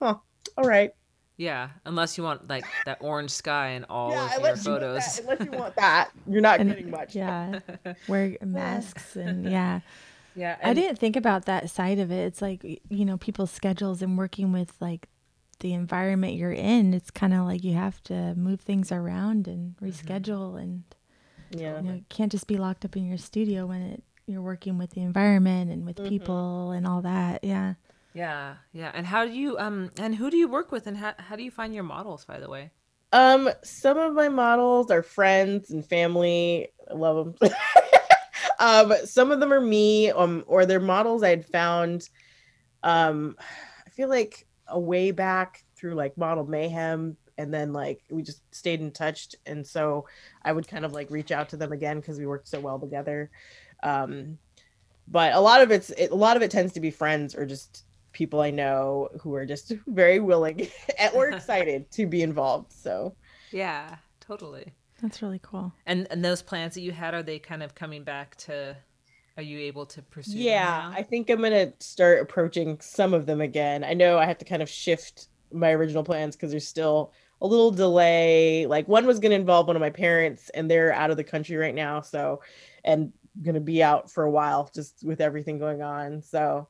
huh, 0.00 0.14
all 0.56 0.64
right. 0.64 0.92
yeah, 1.36 1.68
unless 1.84 2.16
you 2.16 2.24
want 2.24 2.48
like 2.48 2.64
that 2.86 2.96
orange 3.02 3.30
sky 3.30 3.68
and 3.70 3.84
all 3.90 4.10
yeah, 4.10 4.24
of 4.24 4.30
your 4.30 4.38
unless 4.38 4.64
you, 4.64 4.72
photos. 4.72 5.04
that, 5.04 5.20
unless 5.24 5.44
you 5.52 5.58
want 5.58 5.76
that, 5.76 6.10
you're 6.26 6.40
not 6.40 6.60
And- 6.60 6.70
getting 6.70 6.90
much. 6.90 7.14
Yeah, 7.14 7.58
wear 8.08 8.38
masks 8.42 9.16
and 9.16 9.44
yeah. 9.50 9.80
Yeah, 10.36 10.56
I 10.62 10.74
didn't 10.74 10.98
think 10.98 11.16
about 11.16 11.46
that 11.46 11.70
side 11.70 11.98
of 11.98 12.12
it. 12.12 12.26
It's 12.26 12.42
like 12.42 12.62
you 12.88 13.04
know 13.04 13.16
people's 13.16 13.50
schedules 13.50 14.02
and 14.02 14.16
working 14.16 14.52
with 14.52 14.74
like 14.80 15.08
the 15.60 15.72
environment 15.72 16.34
you're 16.34 16.52
in. 16.52 16.94
It's 16.94 17.10
kind 17.10 17.32
of 17.34 17.44
like 17.46 17.64
you 17.64 17.74
have 17.74 18.02
to 18.04 18.34
move 18.34 18.60
things 18.60 18.92
around 18.92 19.48
and 19.48 19.76
reschedule, 19.78 20.60
and 20.60 20.84
Yeah. 21.50 21.78
you 21.80 21.82
know, 21.88 21.94
you 21.94 22.04
can't 22.08 22.30
just 22.30 22.46
be 22.46 22.56
locked 22.58 22.84
up 22.84 22.96
in 22.96 23.06
your 23.06 23.18
studio 23.18 23.66
when 23.66 23.80
it 23.82 24.02
you're 24.26 24.42
working 24.42 24.76
with 24.76 24.90
the 24.90 25.00
environment 25.02 25.70
and 25.70 25.86
with 25.86 25.96
Mhm. 25.98 26.08
people 26.08 26.72
and 26.72 26.86
all 26.86 27.00
that. 27.02 27.42
Yeah. 27.44 27.74
Yeah, 28.12 28.56
yeah. 28.72 28.90
And 28.94 29.06
how 29.06 29.24
do 29.24 29.30
you 29.32 29.56
um 29.58 29.90
and 29.98 30.14
who 30.16 30.30
do 30.30 30.36
you 30.36 30.48
work 30.48 30.72
with 30.72 30.86
and 30.86 30.96
how 30.96 31.14
how 31.18 31.36
do 31.36 31.42
you 31.42 31.50
find 31.50 31.74
your 31.74 31.84
models 31.84 32.24
by 32.24 32.40
the 32.40 32.48
way? 32.50 32.70
Um, 33.12 33.48
some 33.62 33.96
of 33.98 34.14
my 34.14 34.28
models 34.28 34.90
are 34.90 35.02
friends 35.02 35.70
and 35.70 35.86
family. 35.86 36.68
I 36.90 36.94
love 36.94 37.38
them. 37.38 37.50
um, 38.58 38.92
some 39.04 39.30
of 39.30 39.40
them 39.40 39.52
are 39.52 39.60
me, 39.60 40.10
um, 40.10 40.44
or 40.46 40.66
they're 40.66 40.80
models 40.80 41.22
I'd 41.22 41.46
found. 41.46 42.08
Um, 42.82 43.36
I 43.86 43.90
feel 43.90 44.08
like 44.08 44.46
a 44.68 44.78
way 44.78 45.10
back 45.10 45.64
through 45.76 45.94
like 45.94 46.16
Model 46.16 46.46
Mayhem, 46.46 47.16
and 47.38 47.52
then 47.52 47.72
like 47.72 48.02
we 48.10 48.22
just 48.22 48.42
stayed 48.54 48.80
in 48.80 48.90
touch, 48.90 49.34
and 49.44 49.66
so 49.66 50.06
I 50.42 50.52
would 50.52 50.68
kind 50.68 50.84
of 50.84 50.92
like 50.92 51.10
reach 51.10 51.30
out 51.30 51.48
to 51.50 51.56
them 51.56 51.72
again 51.72 52.00
because 52.00 52.18
we 52.18 52.26
worked 52.26 52.48
so 52.48 52.60
well 52.60 52.78
together. 52.78 53.30
Um, 53.82 54.38
but 55.08 55.34
a 55.34 55.40
lot 55.40 55.60
of 55.60 55.70
it's 55.70 55.90
it, 55.90 56.10
a 56.10 56.14
lot 56.14 56.36
of 56.36 56.42
it 56.42 56.50
tends 56.50 56.72
to 56.74 56.80
be 56.80 56.90
friends 56.90 57.34
or 57.34 57.46
just 57.46 57.84
people 58.12 58.40
I 58.40 58.50
know 58.50 59.08
who 59.20 59.34
are 59.34 59.46
just 59.46 59.72
very 59.86 60.20
willing 60.20 60.68
or 61.14 61.28
excited 61.30 61.90
to 61.92 62.06
be 62.06 62.22
involved. 62.22 62.72
So 62.72 63.14
Yeah, 63.52 63.96
totally. 64.20 64.72
That's 65.02 65.22
really 65.22 65.40
cool. 65.42 65.72
And 65.84 66.06
and 66.10 66.24
those 66.24 66.42
plans 66.42 66.74
that 66.74 66.80
you 66.80 66.92
had 66.92 67.14
are 67.14 67.22
they 67.22 67.38
kind 67.38 67.62
of 67.62 67.74
coming 67.74 68.04
back 68.04 68.36
to 68.36 68.76
are 69.36 69.42
you 69.42 69.58
able 69.58 69.84
to 69.86 70.02
pursue 70.02 70.32
them 70.32 70.40
yeah, 70.40 70.90
now? 70.90 70.92
I 70.96 71.02
think 71.02 71.28
I'm 71.28 71.42
gonna 71.42 71.72
start 71.78 72.20
approaching 72.20 72.80
some 72.80 73.12
of 73.12 73.26
them 73.26 73.40
again. 73.40 73.84
I 73.84 73.92
know 73.92 74.18
I 74.18 74.24
have 74.24 74.38
to 74.38 74.44
kind 74.44 74.62
of 74.62 74.68
shift 74.68 75.28
my 75.52 75.72
original 75.72 76.02
plans 76.02 76.36
because 76.36 76.50
there's 76.50 76.66
still 76.66 77.12
a 77.42 77.46
little 77.46 77.70
delay. 77.70 78.66
Like 78.66 78.88
one 78.88 79.06
was 79.06 79.18
gonna 79.18 79.34
involve 79.34 79.66
one 79.66 79.76
of 79.76 79.80
my 79.80 79.90
parents, 79.90 80.50
and 80.50 80.70
they're 80.70 80.92
out 80.92 81.10
of 81.10 81.18
the 81.18 81.24
country 81.24 81.56
right 81.56 81.74
now. 81.74 82.00
So, 82.00 82.40
and 82.84 83.12
gonna 83.42 83.60
be 83.60 83.82
out 83.82 84.10
for 84.10 84.24
a 84.24 84.30
while 84.30 84.70
just 84.74 85.04
with 85.04 85.20
everything 85.20 85.58
going 85.58 85.82
on. 85.82 86.22
So 86.22 86.68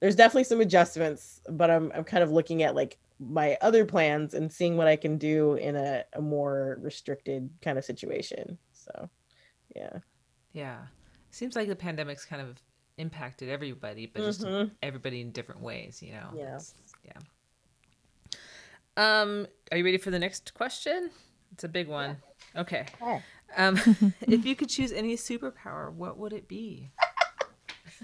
there's 0.00 0.16
definitely 0.16 0.44
some 0.44 0.60
adjustments, 0.60 1.40
but 1.48 1.70
I'm 1.70 1.92
I'm 1.94 2.04
kind 2.04 2.22
of 2.22 2.30
looking 2.30 2.62
at 2.62 2.74
like 2.74 2.98
my 3.18 3.56
other 3.60 3.84
plans 3.84 4.32
and 4.34 4.50
seeing 4.50 4.76
what 4.78 4.86
I 4.88 4.96
can 4.96 5.18
do 5.18 5.54
in 5.54 5.76
a, 5.76 6.04
a 6.14 6.22
more 6.22 6.78
restricted 6.80 7.50
kind 7.62 7.76
of 7.78 7.84
situation. 7.84 8.56
So 8.72 9.08
yeah. 9.76 9.98
Yeah. 10.52 10.78
Seems 11.30 11.54
like 11.54 11.68
the 11.68 11.76
pandemic's 11.76 12.24
kind 12.24 12.40
of 12.42 12.58
impacted 12.96 13.48
everybody, 13.50 14.06
but 14.06 14.22
just 14.22 14.40
Mhm. 14.42 14.70
everybody 14.82 15.20
in 15.20 15.30
different 15.32 15.60
ways, 15.60 16.02
you 16.02 16.12
know? 16.12 16.30
Yeah. 16.34 16.42
It's- 16.56 16.74
yeah. 17.04 17.12
Um, 18.96 19.46
are 19.70 19.78
you 19.78 19.84
ready 19.84 19.98
for 19.98 20.10
the 20.10 20.18
next 20.18 20.52
question? 20.54 21.10
It's 21.52 21.64
a 21.64 21.68
big 21.68 21.88
one. 21.88 22.16
Okay. 22.56 22.86
Okay. 23.00 23.22
Um, 23.56 23.76
if 24.22 24.44
you 24.44 24.56
could 24.56 24.68
choose 24.68 24.92
any 24.92 25.16
superpower, 25.16 25.92
what 25.92 26.18
would 26.18 26.32
it 26.32 26.48
be? 26.48 26.90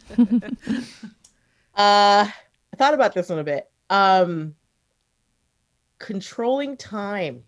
Uh 1.77 2.29
I 2.73 2.77
thought 2.77 2.95
about 2.95 3.15
this 3.15 3.29
one 3.29 3.39
a 3.39 3.45
bit. 3.45 3.71
Um 3.91 4.55
controlling 5.99 6.77
time. 6.77 7.43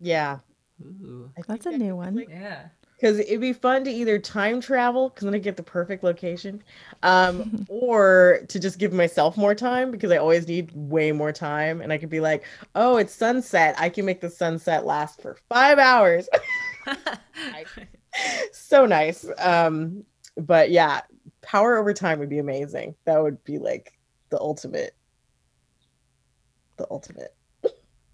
Yeah. 0.00 0.38
Ooh. 0.82 1.30
I 1.36 1.42
That's 1.46 1.64
think 1.64 1.76
a 1.76 1.78
new 1.78 1.96
one. 1.96 2.14
like, 2.14 2.28
Yeah. 2.30 2.68
because 2.94 3.18
it'd 3.18 3.40
be 3.40 3.52
fun 3.52 3.84
to 3.84 3.90
either 3.90 4.18
time 4.18 4.60
travel 4.60 5.08
because 5.08 5.24
then 5.24 5.34
I 5.34 5.38
get 5.38 5.56
the 5.56 5.62
perfect 5.62 6.04
location, 6.04 6.62
um, 7.02 7.66
or 7.68 8.40
to 8.48 8.60
just 8.60 8.78
give 8.78 8.92
myself 8.92 9.36
more 9.36 9.54
time 9.54 9.90
because 9.90 10.12
I 10.12 10.18
always 10.18 10.46
need 10.46 10.70
way 10.74 11.10
more 11.12 11.32
time, 11.32 11.80
and 11.80 11.92
I 11.92 11.98
could 11.98 12.10
be 12.10 12.20
like, 12.20 12.44
"Oh, 12.76 12.96
it's 12.96 13.12
sunset. 13.14 13.74
I 13.78 13.88
can 13.88 14.04
make 14.04 14.20
the 14.20 14.30
sunset 14.30 14.86
last 14.86 15.20
for 15.20 15.34
five 15.48 15.78
hours." 15.78 16.28
so 18.52 18.86
nice. 18.86 19.26
Um, 19.38 20.04
but 20.36 20.70
yeah, 20.70 21.00
power 21.48 21.78
over 21.78 21.94
time 21.94 22.18
would 22.18 22.28
be 22.28 22.38
amazing. 22.38 22.94
That 23.06 23.22
would 23.22 23.42
be 23.44 23.58
like 23.58 23.98
the 24.28 24.38
ultimate, 24.38 24.94
the 26.76 26.86
ultimate. 26.90 27.34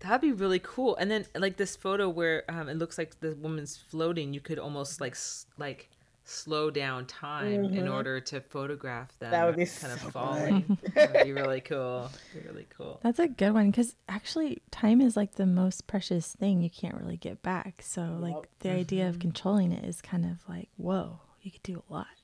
That'd 0.00 0.20
be 0.20 0.32
really 0.32 0.58
cool. 0.60 0.96
And 0.96 1.10
then 1.10 1.26
like 1.34 1.56
this 1.56 1.76
photo 1.76 2.08
where 2.08 2.44
um, 2.48 2.68
it 2.68 2.76
looks 2.76 2.98
like 2.98 3.18
the 3.20 3.34
woman's 3.36 3.76
floating, 3.76 4.34
you 4.34 4.40
could 4.40 4.58
almost 4.58 5.00
like 5.00 5.12
s- 5.12 5.46
like 5.58 5.88
slow 6.26 6.70
down 6.70 7.06
time 7.06 7.64
in 7.64 7.84
Mhm. 7.86 7.92
order 7.92 8.20
to 8.20 8.40
photograph 8.40 9.18
them. 9.18 9.30
That 9.30 9.44
would 9.46 9.56
be 9.56 9.66
kind 9.66 9.92
of 9.92 10.00
falling. 10.00 10.78
That'd 10.94 11.24
be 11.24 11.32
really 11.32 11.60
cool. 11.60 12.10
Be 12.34 12.40
really 12.48 12.66
cool. 12.76 13.00
That's 13.02 13.18
a 13.18 13.28
good 13.28 13.52
one 13.52 13.70
because 13.70 13.96
actually, 14.08 14.62
time 14.70 15.00
is 15.00 15.16
like 15.16 15.34
the 15.36 15.46
most 15.46 15.86
precious 15.86 16.34
thing 16.34 16.60
you 16.62 16.70
can't 16.70 16.94
really 16.96 17.16
get 17.18 17.42
back. 17.42 17.80
So, 17.82 18.16
like, 18.20 18.36
the 18.60 18.70
idea 18.70 19.04
Mm-hmm. 19.04 19.10
of 19.10 19.18
controlling 19.20 19.72
it 19.72 19.84
is 19.84 20.00
kind 20.02 20.24
of 20.26 20.46
like, 20.48 20.68
whoa, 20.76 21.20
you 21.42 21.50
could 21.50 21.62
do 21.62 21.82
a 21.88 21.92
lot 21.92 22.06
with 22.14 22.23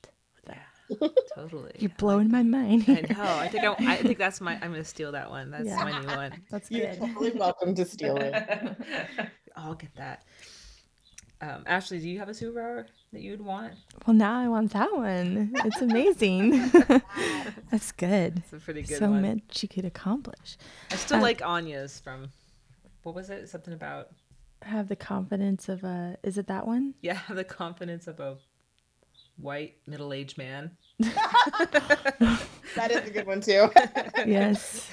Totally. 1.35 1.71
You're 1.79 1.91
blowing 1.97 2.29
my 2.31 2.43
mind. 2.43 2.85
I 2.87 2.93
know. 3.13 3.23
I 3.23 3.47
think 3.47 3.63
I, 3.63 3.93
I 3.93 3.95
think 3.97 4.17
that's 4.17 4.41
my. 4.41 4.53
I'm 4.55 4.71
gonna 4.71 4.83
steal 4.83 5.11
that 5.13 5.29
one. 5.29 5.51
That's 5.51 5.65
Yeah. 5.65 5.83
my 5.83 5.99
new 5.99 6.07
one. 6.07 6.41
That's 6.51 6.69
good. 6.69 6.77
You're 6.99 7.07
totally 7.07 7.31
welcome 7.31 7.73
to 7.75 7.85
steal 7.85 8.17
it. 8.17 8.33
I'll 9.55 9.75
get 9.75 9.95
that. 9.95 10.23
Um, 11.41 11.63
Ashley, 11.65 11.99
do 11.99 12.07
you 12.07 12.19
have 12.19 12.29
a 12.29 12.33
superpower 12.33 12.85
that 13.13 13.21
you'd 13.21 13.41
want? 13.41 13.73
Well, 14.05 14.15
now 14.15 14.39
I 14.39 14.47
want 14.47 14.73
that 14.73 14.93
one. 14.95 15.51
It's 15.65 15.81
amazing. 15.81 16.69
That's 17.71 17.91
good. 17.93 18.37
It's 18.39 18.53
a 18.53 18.57
pretty 18.57 18.83
good 18.83 18.91
one. 18.91 18.99
so 18.99 19.09
one. 19.09 19.21
much 19.23 19.63
you 19.63 19.69
could 19.69 19.85
accomplish. 19.85 20.57
I 20.91 20.95
still 20.97 21.17
Uh, 21.17 21.21
like 21.21 21.41
Anya's 21.41 21.99
from. 21.99 22.29
What 23.03 23.15
was 23.15 23.29
it? 23.31 23.49
Something 23.49 23.73
about 23.73 24.09
Have 24.61 24.87
the 24.87 24.95
confidence 24.95 25.67
of 25.69 25.83
a. 25.83 26.17
Is 26.23 26.37
it 26.37 26.45
that 26.47 26.67
one? 26.67 26.93
yeah, 27.01 27.19
the 27.29 27.43
confidence 27.43 28.05
of 28.07 28.19
a 28.19 28.37
white 29.37 29.77
middle-aged 29.87 30.37
man. 30.37 30.77
That 32.75 32.89
is 32.91 33.05
a 33.05 33.11
good 33.11 33.27
one 33.27 33.41
too. 33.41 33.69
Yes. 34.25 34.89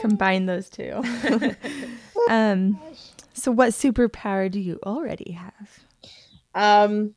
Combine 0.00 0.46
those 0.46 0.68
two. 0.68 0.92
um. 2.30 2.78
So, 3.32 3.50
what 3.52 3.70
superpower 3.70 4.50
do 4.50 4.60
you 4.60 4.78
already 4.84 5.32
have? 5.32 5.78
Um, 6.54 7.14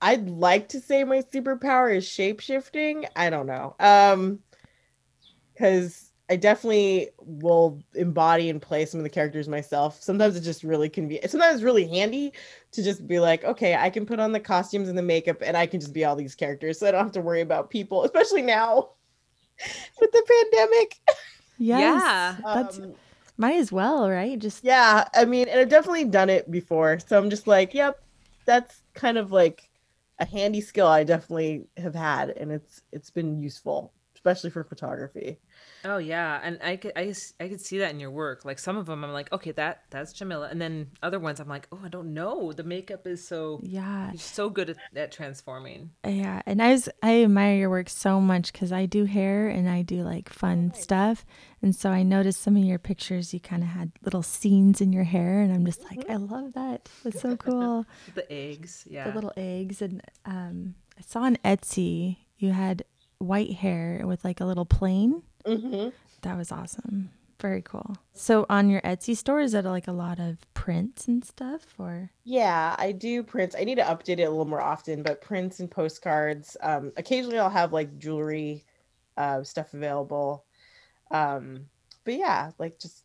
I'd 0.00 0.28
like 0.28 0.68
to 0.70 0.80
say 0.80 1.04
my 1.04 1.22
superpower 1.22 1.94
is 1.96 2.06
shape 2.06 2.40
shifting. 2.40 3.06
I 3.16 3.30
don't 3.30 3.46
know. 3.46 3.74
Um, 3.78 4.40
because 5.52 6.11
I 6.32 6.36
definitely 6.36 7.10
will 7.18 7.82
embody 7.94 8.48
and 8.48 8.60
play 8.60 8.86
some 8.86 8.98
of 8.98 9.04
the 9.04 9.10
characters 9.10 9.48
myself. 9.48 10.02
Sometimes 10.02 10.34
it's 10.34 10.46
just 10.46 10.64
really 10.64 10.88
convenient. 10.88 11.30
Sometimes 11.30 11.56
it's 11.56 11.62
really 11.62 11.86
handy 11.86 12.32
to 12.70 12.82
just 12.82 13.06
be 13.06 13.20
like, 13.20 13.44
okay, 13.44 13.76
I 13.76 13.90
can 13.90 14.06
put 14.06 14.18
on 14.18 14.32
the 14.32 14.40
costumes 14.40 14.88
and 14.88 14.96
the 14.96 15.02
makeup, 15.02 15.42
and 15.42 15.58
I 15.58 15.66
can 15.66 15.78
just 15.78 15.92
be 15.92 16.06
all 16.06 16.16
these 16.16 16.34
characters, 16.34 16.78
so 16.78 16.88
I 16.88 16.90
don't 16.90 17.02
have 17.02 17.12
to 17.12 17.20
worry 17.20 17.42
about 17.42 17.68
people, 17.68 18.02
especially 18.06 18.40
now 18.40 18.92
with 20.00 20.10
the 20.10 20.42
pandemic. 20.50 21.00
Yes, 21.58 22.00
Yeah. 22.00 22.36
That's 22.42 22.78
Um, 22.78 22.94
might 23.36 23.58
as 23.58 23.70
well, 23.70 24.08
right? 24.08 24.38
Just 24.38 24.64
yeah 24.64 25.06
i 25.14 25.26
mean 25.26 25.48
and 25.48 25.60
i've 25.60 25.68
definitely 25.68 26.04
done 26.04 26.30
it 26.30 26.50
before 26.50 26.98
so 26.98 27.18
i'm 27.18 27.28
just 27.28 27.46
like 27.46 27.74
yep 27.74 28.00
that's 28.46 28.82
kind 28.94 29.18
of 29.18 29.32
like 29.32 29.68
a 30.18 30.24
handy 30.24 30.60
skill 30.60 30.86
i 30.86 31.04
definitely 31.04 31.66
have 31.76 31.94
had 31.94 32.30
and 32.30 32.52
it's 32.52 32.82
it's 32.92 33.10
been 33.10 33.40
useful 33.42 33.92
especially 34.22 34.50
for 34.50 34.64
photography 34.64 35.38
Oh 35.84 35.98
yeah, 35.98 36.40
and 36.42 36.58
I 36.62 36.76
could 36.76 36.92
I, 36.94 37.12
I 37.40 37.48
could 37.48 37.60
see 37.60 37.78
that 37.78 37.90
in 37.90 37.98
your 37.98 38.10
work. 38.10 38.44
Like 38.44 38.58
some 38.58 38.76
of 38.76 38.86
them, 38.86 39.04
I'm 39.04 39.12
like, 39.12 39.32
okay, 39.32 39.50
that 39.52 39.82
that's 39.90 40.12
Jamila, 40.12 40.48
and 40.48 40.60
then 40.60 40.90
other 41.02 41.18
ones, 41.18 41.40
I'm 41.40 41.48
like, 41.48 41.66
oh, 41.72 41.80
I 41.84 41.88
don't 41.88 42.14
know. 42.14 42.52
The 42.52 42.62
makeup 42.62 43.06
is 43.06 43.26
so 43.26 43.60
yeah, 43.62 44.12
so 44.16 44.48
good 44.48 44.70
at, 44.70 44.76
at 44.94 45.12
transforming. 45.12 45.90
yeah. 46.06 46.42
And 46.46 46.62
I 46.62 46.72
was 46.72 46.88
I 47.02 47.24
admire 47.24 47.56
your 47.56 47.70
work 47.70 47.88
so 47.88 48.20
much 48.20 48.52
because 48.52 48.70
I 48.70 48.86
do 48.86 49.04
hair 49.04 49.48
and 49.48 49.68
I 49.68 49.82
do 49.82 50.02
like 50.02 50.28
fun 50.28 50.72
stuff, 50.74 51.24
and 51.60 51.74
so 51.74 51.90
I 51.90 52.04
noticed 52.04 52.42
some 52.42 52.56
of 52.56 52.62
your 52.62 52.78
pictures. 52.78 53.34
You 53.34 53.40
kind 53.40 53.62
of 53.62 53.70
had 53.70 53.90
little 54.04 54.22
scenes 54.22 54.80
in 54.80 54.92
your 54.92 55.04
hair, 55.04 55.40
and 55.40 55.52
I'm 55.52 55.66
just 55.66 55.82
like, 55.84 56.08
I 56.08 56.16
love 56.16 56.52
that. 56.52 56.88
That's 57.02 57.20
so 57.20 57.36
cool. 57.36 57.86
The 58.14 58.30
eggs, 58.32 58.86
yeah. 58.88 59.08
the 59.08 59.14
little 59.14 59.32
eggs 59.36 59.82
and 59.82 60.02
um 60.24 60.74
i 60.98 61.00
saw 61.00 61.20
on 61.20 61.36
etsy 61.44 62.18
you 62.36 62.52
had 62.52 62.84
white 63.22 63.54
hair 63.54 64.02
with 64.04 64.24
like 64.24 64.40
a 64.40 64.44
little 64.44 64.66
plane. 64.66 65.22
Hmm 65.46 65.88
that 66.22 66.36
was 66.36 66.50
awesome. 66.50 67.10
Very 67.40 67.62
cool. 67.62 67.96
So 68.12 68.46
on 68.48 68.70
your 68.70 68.80
etsy 68.82 69.16
store 69.16 69.40
is 69.40 69.52
it 69.52 69.64
like 69.64 69.88
a 69.88 69.92
lot 69.92 70.20
of 70.20 70.38
prints 70.54 71.08
and 71.08 71.24
stuff 71.24 71.62
or? 71.78 72.10
Yeah 72.24 72.76
i 72.78 72.92
do 72.92 73.22
prints. 73.24 73.56
I 73.58 73.64
need 73.64 73.74
to 73.76 73.82
update 73.82 74.20
it 74.20 74.22
a 74.22 74.30
little 74.30 74.44
more 74.46 74.60
often 74.60 75.02
but 75.02 75.20
prints 75.20 75.58
and 75.60 75.70
postcards 75.70 76.56
um 76.62 76.92
occasionally 76.96 77.38
i'll 77.38 77.50
have 77.50 77.72
like 77.72 77.98
jewelry 77.98 78.64
uh 79.16 79.42
stuff 79.42 79.74
available. 79.74 80.44
Um 81.10 81.66
but 82.04 82.14
yeah 82.14 82.52
like 82.58 82.78
just 82.78 83.04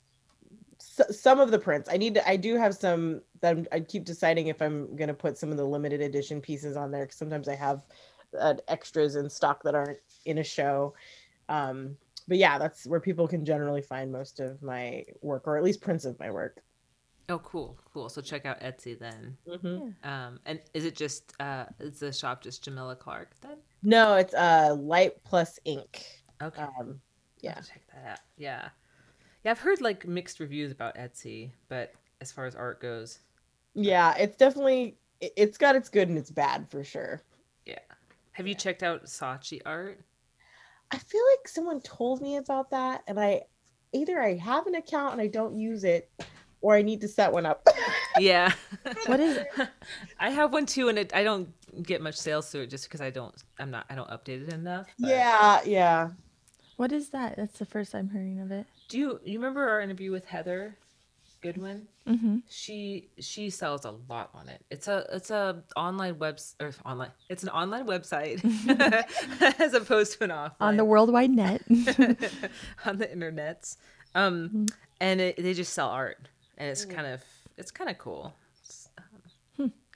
s- 0.79 1.19
some 1.19 1.39
of 1.39 1.49
the 1.49 1.59
prints. 1.59 1.89
I 1.91 1.97
need 1.97 2.13
to 2.13 2.29
i 2.29 2.35
do 2.35 2.55
have 2.57 2.75
some 2.75 3.21
that 3.41 3.57
I'm, 3.57 3.65
i 3.71 3.79
keep 3.79 4.05
deciding 4.05 4.47
if 4.47 4.61
i'm 4.61 4.95
going 4.95 5.07
to 5.07 5.13
put 5.15 5.37
some 5.39 5.49
of 5.49 5.57
the 5.57 5.65
limited 5.65 6.01
edition 6.01 6.41
pieces 6.41 6.77
on 6.77 6.91
there 6.91 7.05
because 7.05 7.17
sometimes 7.17 7.47
i 7.47 7.55
have 7.55 7.81
uh, 8.39 8.55
extras 8.67 9.15
in 9.15 9.29
stock 9.29 9.63
that 9.63 9.73
aren't 9.73 9.99
in 10.27 10.37
a 10.39 10.43
show 10.43 10.93
um 11.49 11.95
but 12.27 12.37
yeah 12.37 12.57
that's 12.59 12.85
where 12.85 12.99
people 12.99 13.27
can 13.27 13.43
generally 13.45 13.81
find 13.81 14.11
most 14.11 14.39
of 14.39 14.61
my 14.61 15.03
work 15.21 15.47
or 15.47 15.57
at 15.57 15.63
least 15.63 15.81
prints 15.81 16.05
of 16.05 16.19
my 16.19 16.29
work 16.31 16.61
Oh, 17.29 17.39
cool, 17.39 17.77
cool. 17.93 18.07
So 18.07 18.21
check 18.21 18.45
out 18.45 18.61
Etsy 18.61 18.97
then. 18.97 19.35
Mhm. 19.45 19.93
Um, 20.05 20.39
and 20.45 20.61
is 20.73 20.85
it 20.85 20.95
just 20.95 21.33
uh, 21.41 21.65
is 21.77 21.99
the 21.99 22.13
shop 22.13 22.41
just 22.41 22.63
Jamila 22.63 22.95
Clark 22.95 23.31
then? 23.41 23.57
no 23.83 24.15
it's 24.15 24.33
uh 24.33 24.73
light 24.79 25.21
plus 25.25 25.59
ink 25.65 26.05
Okay, 26.41 26.61
um 26.61 27.01
yeah 27.41 27.55
check 27.55 27.81
that 27.93 28.11
out. 28.13 28.19
Yeah, 28.37 28.69
yeah. 29.43 29.51
I've 29.51 29.59
heard 29.59 29.81
like 29.81 30.07
mixed 30.07 30.39
reviews 30.39 30.71
about 30.71 30.95
Etsy, 30.95 31.51
but 31.67 31.91
as 32.21 32.31
far 32.31 32.45
as 32.45 32.55
art 32.55 32.81
goes, 32.81 33.19
yeah 33.73 34.15
it's 34.15 34.37
definitely 34.37 34.97
it- 35.19 35.33
it's 35.35 35.57
got 35.57 35.75
its 35.75 35.89
good 35.89 36.07
and 36.07 36.17
its 36.17 36.31
bad 36.31 36.69
for 36.71 36.81
sure 36.81 37.21
yeah. 37.65 37.79
Have 38.31 38.47
you 38.47 38.55
checked 38.55 38.83
out 38.83 39.03
Saatchi 39.03 39.61
art? 39.65 39.99
I 40.91 40.97
feel 40.97 41.21
like 41.37 41.47
someone 41.47 41.81
told 41.81 42.21
me 42.21 42.37
about 42.37 42.69
that, 42.71 43.03
and 43.07 43.19
I 43.19 43.43
either 43.93 44.21
I 44.21 44.35
have 44.35 44.67
an 44.67 44.75
account 44.75 45.13
and 45.13 45.21
I 45.21 45.27
don't 45.27 45.55
use 45.57 45.83
it, 45.83 46.09
or 46.61 46.75
I 46.75 46.81
need 46.81 47.01
to 47.01 47.07
set 47.07 47.31
one 47.31 47.45
up. 47.45 47.67
Yeah. 48.19 48.51
What 49.05 49.19
is 49.19 49.37
it? 49.57 49.69
I 50.19 50.31
have 50.31 50.51
one 50.51 50.65
too, 50.65 50.89
and 50.89 50.97
it, 50.97 51.13
I 51.13 51.23
don't 51.23 51.53
get 51.83 52.01
much 52.01 52.15
sales 52.15 52.49
through 52.49 52.61
it 52.61 52.71
just 52.71 52.85
because 52.85 52.99
I 52.99 53.11
don't. 53.11 53.35
I'm 53.59 53.69
not. 53.69 53.85
I 53.91 53.95
don't 53.95 54.09
update 54.09 54.47
it 54.47 54.51
enough. 54.51 54.87
but- 54.97 55.07
yeah, 55.11 55.61
yeah. 55.65 56.09
what 56.77 56.91
is 56.91 57.09
that 57.09 57.35
that's 57.37 57.59
the 57.59 57.65
first 57.65 57.93
i'm 57.93 58.09
hearing 58.09 58.39
of 58.39 58.51
it 58.51 58.65
Do 58.87 58.97
you 58.97 59.19
you 59.23 59.37
remember 59.37 59.69
our 59.69 59.81
interview 59.81 60.11
with 60.11 60.25
Heather 60.25 60.75
Goodwin? 61.41 61.87
mm-hmm. 62.07 62.37
She 62.49 63.09
she 63.19 63.49
sells 63.49 63.85
a 63.85 63.91
lot 64.09 64.29
on 64.33 64.49
it. 64.49 64.63
It's 64.69 64.87
a 64.87 65.05
it's 65.11 65.29
a 65.31 65.63
online 65.75 66.17
web 66.19 66.39
or 66.59 66.71
online. 66.85 67.11
It's 67.29 67.43
an 67.43 67.49
online 67.49 67.85
website 67.87 68.43
as 69.59 69.73
opposed 69.73 70.17
to 70.17 70.23
an 70.25 70.29
offline 70.31 70.51
on 70.59 70.77
the 70.77 70.85
worldwide 70.85 71.29
net 71.31 71.61
on 72.85 72.97
the 72.97 73.07
internets. 73.07 73.77
Um, 74.15 74.65
and 74.99 75.21
it, 75.21 75.37
they 75.37 75.53
just 75.53 75.73
sell 75.73 75.89
art, 75.89 76.27
and 76.57 76.69
it's 76.69 76.85
kind 76.85 77.05
of 77.07 77.23
it's 77.57 77.71
kind 77.71 77.89
of 77.89 77.97
cool. 77.97 78.33
It's, 78.63 78.89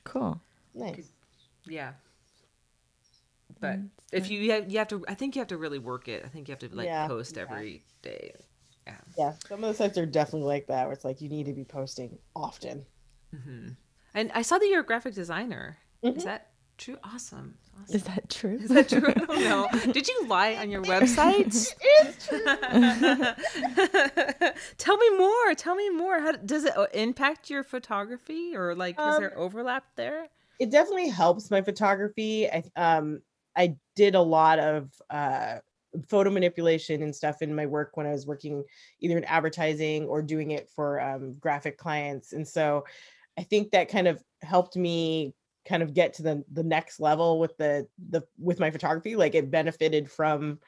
cool 0.04 0.40
Nice. 0.74 1.12
Yeah. 1.68 1.92
But 3.60 3.80
Mm, 3.80 3.90
if 4.12 4.32
you 4.32 4.52
have, 4.52 4.72
you 4.72 4.80
have 4.80 4.88
to, 4.88 5.06
I 5.08 5.14
think 5.14 5.36
you 5.36 5.40
have 5.42 5.50
to 5.50 5.58
really 5.58 5.78
work 5.78 6.08
it. 6.08 6.24
I 6.26 6.28
think 6.30 6.48
you 6.48 6.54
have 6.54 6.60
to 6.60 6.76
like 6.76 6.88
Yeah, 6.88 7.08
post 7.08 7.36
yeah. 7.36 7.44
every 7.44 7.84
day. 8.02 8.34
Yeah. 8.92 8.98
Yeah, 9.18 9.34
some 9.48 9.64
of 9.64 9.70
the 9.70 9.74
sites 9.76 9.98
are 9.98 10.06
definitely 10.06 10.48
like 10.48 10.68
that, 10.68 10.86
where 10.86 10.94
it's 10.94 11.06
like 11.06 11.22
you 11.22 11.30
need 11.30 11.46
to 11.46 11.54
be 11.54 11.64
posting 11.66 12.18
often. 12.36 12.86
hmm 13.34 13.70
And 14.14 14.32
I 14.34 14.42
saw 14.42 14.58
that 14.58 14.68
you're 14.68 14.82
a 14.82 14.86
graphic 14.86 15.14
designer. 15.14 15.78
Is 16.04 16.16
Mhm. 16.16 16.24
that 16.26 16.52
true? 16.78 16.98
Awesome. 17.04 17.58
awesome. 17.80 17.96
Is 17.96 18.04
that 18.04 18.30
true? 18.30 18.58
Is 18.62 18.70
that 18.70 18.90
true? 18.90 19.08
I 19.08 19.14
don't 19.26 19.44
know. 19.44 19.70
Did 19.94 20.08
you 20.08 20.26
lie 20.28 20.56
on 20.56 20.70
your 20.70 20.84
website? 20.84 21.74
It's 22.04 22.28
true. 22.28 22.40
Tell 24.78 24.98
me 24.98 25.10
more. 25.18 25.56
Tell 25.56 25.76
me 25.76 25.90
more. 25.90 26.20
How 26.20 26.32
does 26.34 26.66
it 26.66 26.76
uh, 26.78 26.88
impact 26.94 27.50
your 27.50 27.64
photography, 27.64 28.56
or 28.56 28.76
like 28.76 28.98
is 28.98 29.04
Um, 29.04 29.16
there 29.18 29.38
overlap 29.38 29.84
there? 29.96 30.28
it 30.60 30.70
definitely 30.72 31.10
helps 31.10 31.50
my 31.52 31.62
photography. 31.62 32.50
I 32.50 32.64
um 32.76 33.22
I 33.56 33.78
did 33.96 34.16
a 34.16 34.22
lot 34.22 34.60
of 34.60 34.90
uh 35.10 35.60
photo 36.08 36.30
manipulation 36.30 37.02
and 37.02 37.16
stuff 37.16 37.42
in 37.42 37.54
my 37.54 37.66
work 37.66 37.98
when 37.98 38.06
I 38.06 38.12
was 38.12 38.26
working 38.26 38.64
either 39.00 39.18
in 39.18 39.24
advertising 39.26 40.06
or 40.06 40.22
doing 40.22 40.52
it 40.52 40.70
for 40.70 41.02
um, 41.02 41.34
graphic 41.34 41.78
clients. 41.78 42.34
And 42.34 42.48
so 42.48 42.86
I 43.38 43.44
think 43.44 43.72
that 43.72 43.90
kind 43.90 44.08
of 44.08 44.24
helped 44.42 44.76
me 44.76 45.34
kind 45.68 45.84
of 45.84 45.94
get 45.94 46.16
to 46.16 46.24
the 46.24 46.44
the 46.52 46.64
next 46.64 47.00
level 47.00 47.40
with 47.40 47.56
the 47.58 47.88
the 48.10 48.24
with 48.40 48.60
my 48.60 48.72
photography. 48.72 49.16
Like 49.16 49.36
it 49.36 49.52
benefited 49.52 50.10
from 50.10 50.60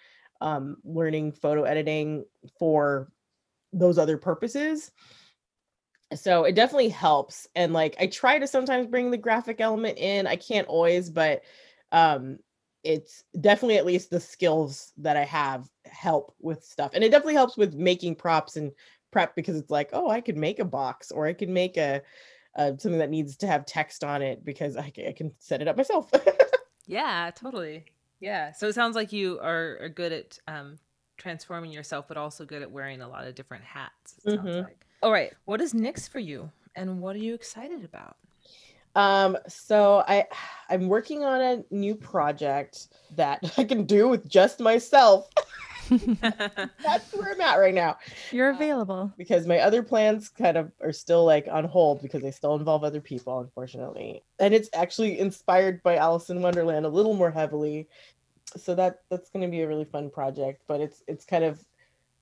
um, 0.41 0.77
learning 0.83 1.31
photo 1.31 1.63
editing 1.63 2.25
for 2.59 3.11
those 3.71 3.97
other 3.97 4.17
purposes 4.17 4.91
so 6.15 6.43
it 6.43 6.53
definitely 6.53 6.89
helps 6.89 7.47
and 7.55 7.73
like 7.73 7.95
i 7.99 8.07
try 8.07 8.37
to 8.37 8.47
sometimes 8.47 8.87
bring 8.87 9.11
the 9.11 9.17
graphic 9.17 9.59
element 9.59 9.97
in 9.97 10.27
i 10.27 10.35
can't 10.35 10.67
always 10.67 11.09
but 11.09 11.41
um 11.91 12.37
it's 12.83 13.23
definitely 13.41 13.77
at 13.77 13.85
least 13.85 14.09
the 14.09 14.19
skills 14.19 14.91
that 14.97 15.17
i 15.17 15.23
have 15.23 15.69
help 15.85 16.35
with 16.39 16.63
stuff 16.63 16.91
and 16.93 17.03
it 17.03 17.09
definitely 17.09 17.33
helps 17.33 17.57
with 17.57 17.73
making 17.75 18.15
props 18.15 18.55
and 18.57 18.71
prep 19.11 19.35
because 19.35 19.55
it's 19.57 19.71
like 19.71 19.89
oh 19.93 20.09
i 20.09 20.19
could 20.21 20.37
make 20.37 20.59
a 20.59 20.65
box 20.65 21.11
or 21.11 21.25
i 21.25 21.33
could 21.33 21.49
make 21.49 21.77
a, 21.77 22.01
a 22.55 22.67
something 22.79 22.97
that 22.99 23.09
needs 23.09 23.37
to 23.37 23.47
have 23.47 23.65
text 23.65 24.03
on 24.03 24.21
it 24.21 24.43
because 24.43 24.75
i, 24.77 24.91
I 25.07 25.13
can 25.15 25.31
set 25.39 25.61
it 25.61 25.67
up 25.67 25.77
myself 25.77 26.11
Yeah, 26.85 27.31
totally. 27.33 27.85
Yeah. 28.19 28.51
So 28.51 28.67
it 28.67 28.75
sounds 28.75 28.95
like 28.95 29.13
you 29.13 29.39
are, 29.39 29.77
are 29.81 29.89
good 29.89 30.11
at 30.11 30.39
um, 30.47 30.77
transforming 31.17 31.71
yourself, 31.71 32.07
but 32.07 32.17
also 32.17 32.45
good 32.45 32.61
at 32.61 32.71
wearing 32.71 33.01
a 33.01 33.07
lot 33.07 33.25
of 33.25 33.35
different 33.35 33.63
hats. 33.63 34.15
It 34.25 34.35
sounds 34.35 34.49
Mhm. 34.49 34.63
like. 34.63 34.85
All 35.01 35.11
right. 35.11 35.33
What 35.45 35.61
is 35.61 35.73
next 35.73 36.09
for 36.09 36.19
you, 36.19 36.51
and 36.75 37.01
what 37.01 37.15
are 37.15 37.19
you 37.19 37.33
excited 37.33 37.83
about? 37.83 38.17
Um, 38.95 39.37
so 39.47 40.03
I 40.07 40.25
I'm 40.69 40.87
working 40.87 41.23
on 41.23 41.41
a 41.41 41.63
new 41.73 41.95
project 41.95 42.87
that 43.15 43.39
I 43.57 43.63
can 43.63 43.85
do 43.85 44.07
with 44.07 44.27
just 44.27 44.59
myself. 44.59 45.29
That's 45.89 47.13
where 47.13 47.33
I'm 47.33 47.41
at 47.41 47.55
right 47.55 47.73
now. 47.73 47.97
You're 48.31 48.51
available. 48.51 49.11
Because 49.17 49.45
my 49.45 49.59
other 49.59 49.83
plans 49.83 50.29
kind 50.29 50.57
of 50.57 50.71
are 50.81 50.93
still 50.93 51.25
like 51.25 51.47
on 51.51 51.65
hold 51.65 52.01
because 52.01 52.21
they 52.21 52.31
still 52.31 52.55
involve 52.55 52.83
other 52.83 53.01
people, 53.01 53.39
unfortunately. 53.39 54.23
And 54.39 54.53
it's 54.53 54.69
actually 54.73 55.19
inspired 55.19 55.83
by 55.83 55.97
Alice 55.97 56.29
in 56.29 56.41
Wonderland 56.41 56.85
a 56.85 56.89
little 56.89 57.13
more 57.13 57.31
heavily. 57.31 57.87
So 58.55 58.75
that 58.75 59.01
that's 59.09 59.29
gonna 59.29 59.49
be 59.49 59.61
a 59.61 59.67
really 59.67 59.85
fun 59.85 60.09
project. 60.09 60.61
But 60.67 60.81
it's 60.81 61.03
it's 61.07 61.25
kind 61.25 61.43
of 61.43 61.63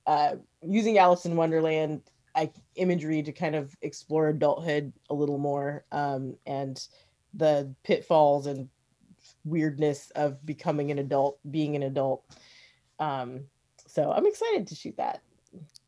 uh 0.08 0.36
using 0.66 0.98
Alice 0.98 1.25
in 1.25 1.36
Wonderland 1.36 2.01
I, 2.35 2.51
imagery 2.75 3.21
to 3.23 3.31
kind 3.31 3.55
of 3.55 3.75
explore 3.81 4.29
adulthood 4.29 4.93
a 5.09 5.13
little 5.13 5.38
more 5.38 5.83
um, 5.91 6.35
and 6.45 6.85
the 7.33 7.73
pitfalls 7.83 8.47
and 8.47 8.69
weirdness 9.43 10.11
of 10.11 10.45
becoming 10.45 10.91
an 10.91 11.00
adult, 11.00 11.39
being 11.50 11.75
an 11.75 11.83
adult. 11.83 12.23
Um, 13.00 13.41
so 13.88 14.11
I'm 14.11 14.25
excited 14.25 14.67
to 14.67 14.75
shoot 14.75 14.95
that. 14.97 15.21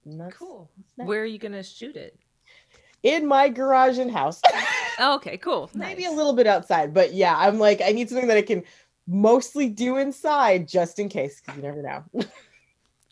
That's 0.05 0.35
Cool. 0.35 0.69
next. 0.97 1.07
Where 1.07 1.21
are 1.21 1.25
you 1.25 1.39
gonna 1.39 1.63
shoot 1.63 1.95
it? 1.95 2.17
In 3.03 3.25
my 3.27 3.49
garage 3.49 3.97
and 3.97 4.11
house, 4.11 4.41
Oh, 4.99 5.15
okay. 5.15 5.37
Cool. 5.37 5.69
maybe 5.73 6.05
a 6.05 6.11
little 6.11 6.33
bit 6.33 6.47
outside, 6.47 6.93
but 6.93 7.13
yeah, 7.13 7.35
I'm 7.37 7.59
like, 7.59 7.81
I 7.81 7.91
need 7.91 8.09
something 8.09 8.27
that 8.27 8.37
I 8.37 8.41
can 8.41 8.63
mostly 9.07 9.69
do 9.69 9.97
inside 9.97 10.67
just 10.67 10.99
in 10.99 11.09
case, 11.09 11.41
because 11.41 11.57
you 11.57 11.63
never 11.63 11.81
know. 11.81 12.03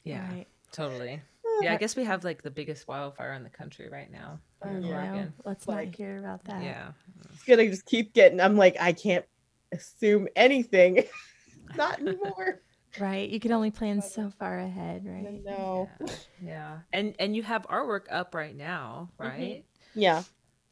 Yeah. 0.03 0.27
Right. 0.29 0.47
Totally. 0.71 1.21
Yeah. 1.61 1.73
I 1.73 1.77
guess 1.77 1.95
we 1.95 2.03
have 2.03 2.23
like 2.23 2.41
the 2.41 2.51
biggest 2.51 2.87
wildfire 2.87 3.33
in 3.33 3.43
the 3.43 3.49
country 3.49 3.89
right 3.89 4.11
now. 4.11 4.39
Oh, 4.63 4.69
here 4.69 4.81
yeah. 4.81 4.95
Oregon. 4.95 5.33
let's 5.45 5.67
Like- 5.67 5.87
not 5.87 5.95
hear 5.95 6.17
about 6.19 6.43
that. 6.45 6.63
Yeah. 6.63 6.91
It's 7.33 7.43
gonna 7.43 7.67
just 7.67 7.85
keep 7.85 8.13
getting. 8.13 8.39
I'm 8.39 8.57
like, 8.57 8.77
I 8.79 8.93
can't 8.93 9.25
assume 9.71 10.27
anything. 10.35 11.03
Not 11.75 11.99
anymore. 11.99 12.61
Right. 12.99 13.29
You 13.29 13.39
can 13.39 13.53
only 13.53 13.71
plan 13.71 14.01
so 14.01 14.29
far 14.37 14.59
ahead, 14.59 15.05
right? 15.05 15.41
No. 15.43 15.89
Yeah. 15.99 16.13
yeah. 16.41 16.79
And 16.91 17.15
and 17.19 17.35
you 17.35 17.43
have 17.43 17.63
artwork 17.67 18.05
up 18.11 18.35
right 18.35 18.55
now, 18.55 19.09
mm-hmm. 19.19 19.29
right? 19.29 19.65
Yeah. 19.95 20.23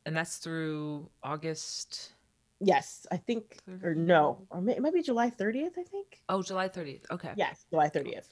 And 0.05 0.15
that's 0.15 0.37
through 0.37 1.09
August. 1.23 2.13
Yes, 2.61 3.07
I 3.09 3.15
think, 3.15 3.57
or 3.83 3.95
no, 3.95 4.45
or 4.49 4.59
may, 4.59 4.73
it 4.75 4.81
might 4.81 4.93
be 4.93 5.01
July 5.01 5.29
30th. 5.29 5.77
I 5.77 5.83
think. 5.83 6.21
Oh, 6.27 6.43
July 6.43 6.67
30th. 6.67 7.09
Okay. 7.09 7.31
Yes, 7.37 7.65
July 7.69 7.87
30th. 7.87 8.27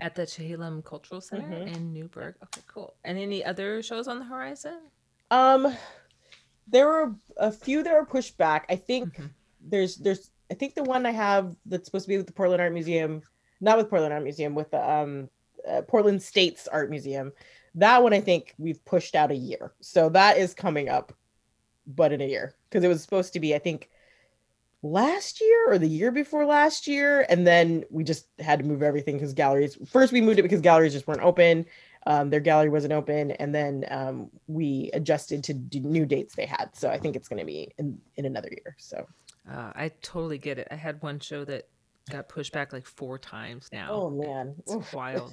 At 0.00 0.14
the 0.14 0.22
Chehalem 0.22 0.84
Cultural 0.84 1.20
Center 1.20 1.48
Mhm. 1.48 1.74
in 1.74 1.92
Newberg. 1.92 2.34
Okay, 2.42 2.60
cool. 2.66 2.94
And 3.04 3.16
any 3.18 3.44
other 3.44 3.82
shows 3.82 4.08
on 4.08 4.18
the 4.18 4.24
horizon? 4.24 4.80
Um, 5.30 5.74
there 6.66 6.86
were 6.86 7.14
a 7.36 7.52
few 7.52 7.82
that 7.82 7.92
were 7.92 8.04
pushed 8.06 8.36
back. 8.36 8.66
I 8.68 8.76
think 8.76 9.14
Mhm. 9.16 9.30
there's 9.60 9.96
there's 9.96 10.30
I 10.50 10.54
think 10.54 10.74
the 10.74 10.82
one 10.84 11.06
I 11.06 11.10
have 11.10 11.56
that's 11.64 11.86
supposed 11.86 12.04
to 12.04 12.08
be 12.10 12.16
with 12.18 12.26
the 12.26 12.32
Portland 12.32 12.60
Art 12.60 12.72
Museum, 12.72 13.22
not 13.60 13.78
with 13.78 13.88
Portland 13.88 14.12
Art 14.12 14.22
Museum, 14.22 14.54
with 14.54 14.70
the 14.70 14.90
um 14.90 15.30
uh, 15.66 15.80
Portland 15.82 16.22
States 16.22 16.68
Art 16.68 16.90
Museum. 16.90 17.32
That 17.74 18.02
one 18.02 18.12
I 18.12 18.20
think 18.20 18.54
we've 18.58 18.84
pushed 18.84 19.14
out 19.14 19.30
a 19.30 19.36
year, 19.36 19.72
so 19.80 20.08
that 20.10 20.36
is 20.36 20.52
coming 20.54 20.88
up, 20.90 21.12
but 21.86 22.12
in 22.12 22.20
a 22.20 22.26
year 22.28 22.54
because 22.68 22.84
it 22.84 22.88
was 22.88 23.02
supposed 23.02 23.32
to 23.32 23.40
be 23.40 23.54
I 23.54 23.58
think 23.58 23.90
last 24.84 25.40
year 25.40 25.72
or 25.72 25.78
the 25.78 25.88
year 25.88 26.12
before 26.12 26.44
last 26.44 26.86
year, 26.86 27.26
and 27.28 27.46
then 27.46 27.84
we 27.90 28.04
just 28.04 28.26
had 28.38 28.58
to 28.60 28.64
move 28.64 28.82
everything 28.82 29.16
because 29.16 29.32
galleries. 29.32 29.76
First 29.90 30.12
we 30.12 30.20
moved 30.20 30.38
it 30.38 30.42
because 30.42 30.60
galleries 30.60 30.92
just 30.92 31.06
weren't 31.06 31.22
open. 31.22 31.64
Um, 32.06 32.28
their 32.28 32.40
gallery 32.40 32.68
wasn't 32.68 32.92
open, 32.92 33.30
and 33.32 33.54
then 33.54 33.86
um, 33.90 34.30
we 34.46 34.90
adjusted 34.92 35.42
to 35.44 35.54
d- 35.54 35.80
new 35.80 36.04
dates 36.04 36.34
they 36.36 36.44
had. 36.44 36.68
So 36.74 36.90
I 36.90 36.98
think 36.98 37.16
it's 37.16 37.28
going 37.28 37.38
to 37.40 37.46
be 37.46 37.72
in, 37.78 37.98
in 38.16 38.26
another 38.26 38.50
year. 38.50 38.76
So 38.78 39.06
Uh, 39.50 39.72
I 39.74 39.90
totally 40.02 40.36
get 40.38 40.58
it. 40.58 40.68
I 40.70 40.74
had 40.76 41.00
one 41.02 41.18
show 41.18 41.44
that 41.46 41.66
got 42.10 42.28
pushed 42.28 42.52
back 42.52 42.74
like 42.74 42.84
four 42.86 43.18
times 43.18 43.70
now. 43.72 43.88
oh 43.90 44.10
man, 44.10 44.54
It's 44.58 44.74
Oof. 44.74 44.92
wild. 44.92 45.32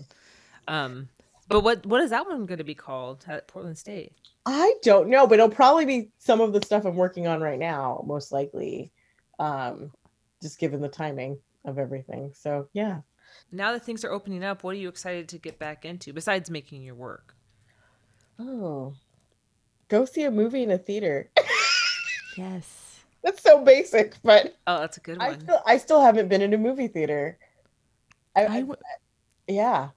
Um, 0.70 1.10
but 1.50 1.62
what 1.62 1.86
what 1.86 2.00
is 2.00 2.12
that 2.12 2.26
one 2.26 2.46
going 2.46 2.60
to 2.60 2.64
be 2.64 2.76
called 2.76 3.26
at 3.28 3.50
Portland 3.50 3.78
State? 3.78 4.14
I 4.46 4.74
don't 4.82 5.10
know, 5.10 5.28
but 5.28 5.36
it'll 5.40 5.50
probably 5.50 5.86
be 5.86 6.10
some 6.20 6.40
of 6.40 6.54
the 6.54 6.62
stuff 6.66 6.86
I'm 6.86 6.96
working 6.96 7.28
on 7.28 7.42
right 7.42 7.60
now, 7.60 8.04
most 8.08 8.32
likely, 8.32 8.92
um, 9.42 9.92
just 10.42 10.60
given 10.60 10.80
the 10.82 10.88
timing 10.90 11.38
of 11.66 11.78
everything. 11.78 12.32
So 12.36 12.68
yeah. 12.74 13.02
Now 13.52 13.72
that 13.74 13.84
things 13.86 14.04
are 14.06 14.12
opening 14.12 14.44
up, 14.44 14.64
what 14.64 14.76
are 14.76 14.80
you 14.80 14.90
excited 14.90 15.28
to 15.30 15.38
get 15.38 15.58
back 15.60 15.84
into 15.86 16.14
besides 16.14 16.50
making 16.50 16.84
your 16.84 16.96
work? 16.96 17.36
Oh, 18.40 18.94
go 19.88 20.06
see 20.06 20.24
a 20.24 20.32
movie 20.32 20.64
in 20.64 20.72
a 20.72 20.78
theater. 20.78 21.30
Yes. 22.38 23.02
That's 23.24 23.44
so 23.44 23.64
basic, 23.64 24.16
but 24.24 24.56
Oh, 24.66 24.80
that's 24.80 24.96
a 24.96 25.02
good 25.02 25.18
I 25.20 25.30
one. 25.32 25.42
still 25.42 25.62
I 25.66 25.78
still 25.78 26.02
haven't 26.02 26.30
been 26.30 26.42
in 26.42 26.54
a 26.54 26.58
movie 26.58 26.88
theater. 26.88 27.38
I, 28.36 28.42
I 28.42 28.46
I- 28.46 28.60
w- 28.62 28.76
yeah. 29.48 29.90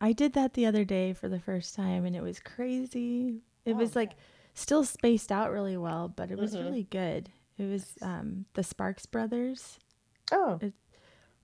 I 0.00 0.12
did 0.12 0.32
that 0.32 0.54
the 0.54 0.64
other 0.66 0.84
day 0.86 1.12
for 1.12 1.28
the 1.28 1.38
first 1.38 1.74
time 1.74 2.06
and 2.06 2.16
it 2.16 2.22
was 2.22 2.40
crazy. 2.40 3.42
It 3.66 3.72
Oh, 3.72 3.76
was 3.76 3.94
like 3.94 4.12
still 4.54 4.84
spaced 4.84 5.30
out 5.30 5.52
really 5.52 5.76
well, 5.76 6.08
but 6.08 6.30
it 6.30 6.38
was 6.38 6.54
Mhm. 6.54 6.64
really 6.64 6.84
good. 6.84 7.30
It 7.58 7.64
was 7.70 7.94
um, 8.02 8.46
the 8.54 8.62
Sparks 8.62 9.06
Brothers. 9.06 9.78
Oh, 10.32 10.58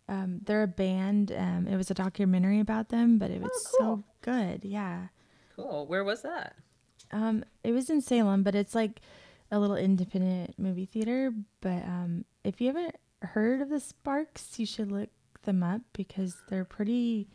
Um, 0.08 0.40
they're 0.44 0.64
a 0.64 0.66
band. 0.68 1.30
Um, 1.30 1.68
it 1.68 1.76
was 1.76 1.90
a 1.90 1.94
documentary 1.94 2.58
about 2.58 2.88
them, 2.88 3.18
but 3.18 3.30
it 3.30 3.40
was 3.40 3.50
Oh, 3.54 3.76
cool. 3.78 3.96
so 3.98 4.04
good. 4.22 4.64
Yeah. 4.64 5.08
Cool. 5.54 5.86
Where 5.86 6.02
was 6.02 6.22
that? 6.22 6.56
Um, 7.12 7.44
it 7.62 7.72
was 7.72 7.90
in 7.90 8.00
Salem, 8.00 8.42
but 8.42 8.54
it's 8.56 8.74
like 8.74 9.00
a 9.52 9.58
little 9.60 9.76
independent 9.76 10.58
movie 10.58 10.86
theater. 10.86 11.32
But 11.60 11.84
um, 11.84 12.24
if 12.42 12.60
you 12.60 12.66
haven't 12.68 12.96
heard 13.22 13.60
of 13.60 13.68
the 13.68 13.78
Sparks, 13.80 14.58
you 14.58 14.66
should 14.66 14.90
look 14.90 15.10
them 15.44 15.62
up 15.62 15.82
because 15.92 16.36
they're 16.48 16.64
pretty. 16.64 17.28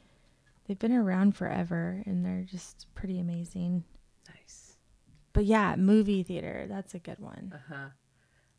They've 0.67 0.79
been 0.79 0.91
around 0.93 1.35
forever, 1.37 2.01
and 2.05 2.25
they're 2.25 2.43
just 2.43 2.87
pretty 2.95 3.19
amazing. 3.19 3.83
Nice. 4.27 4.75
But 5.31 5.45
yeah, 5.45 5.75
movie 5.77 6.23
theater. 6.23 6.65
That's 6.67 6.93
a 6.95 6.99
good 6.99 7.19
one. 7.19 7.53
Uh 7.53 7.73
huh. 7.73 7.85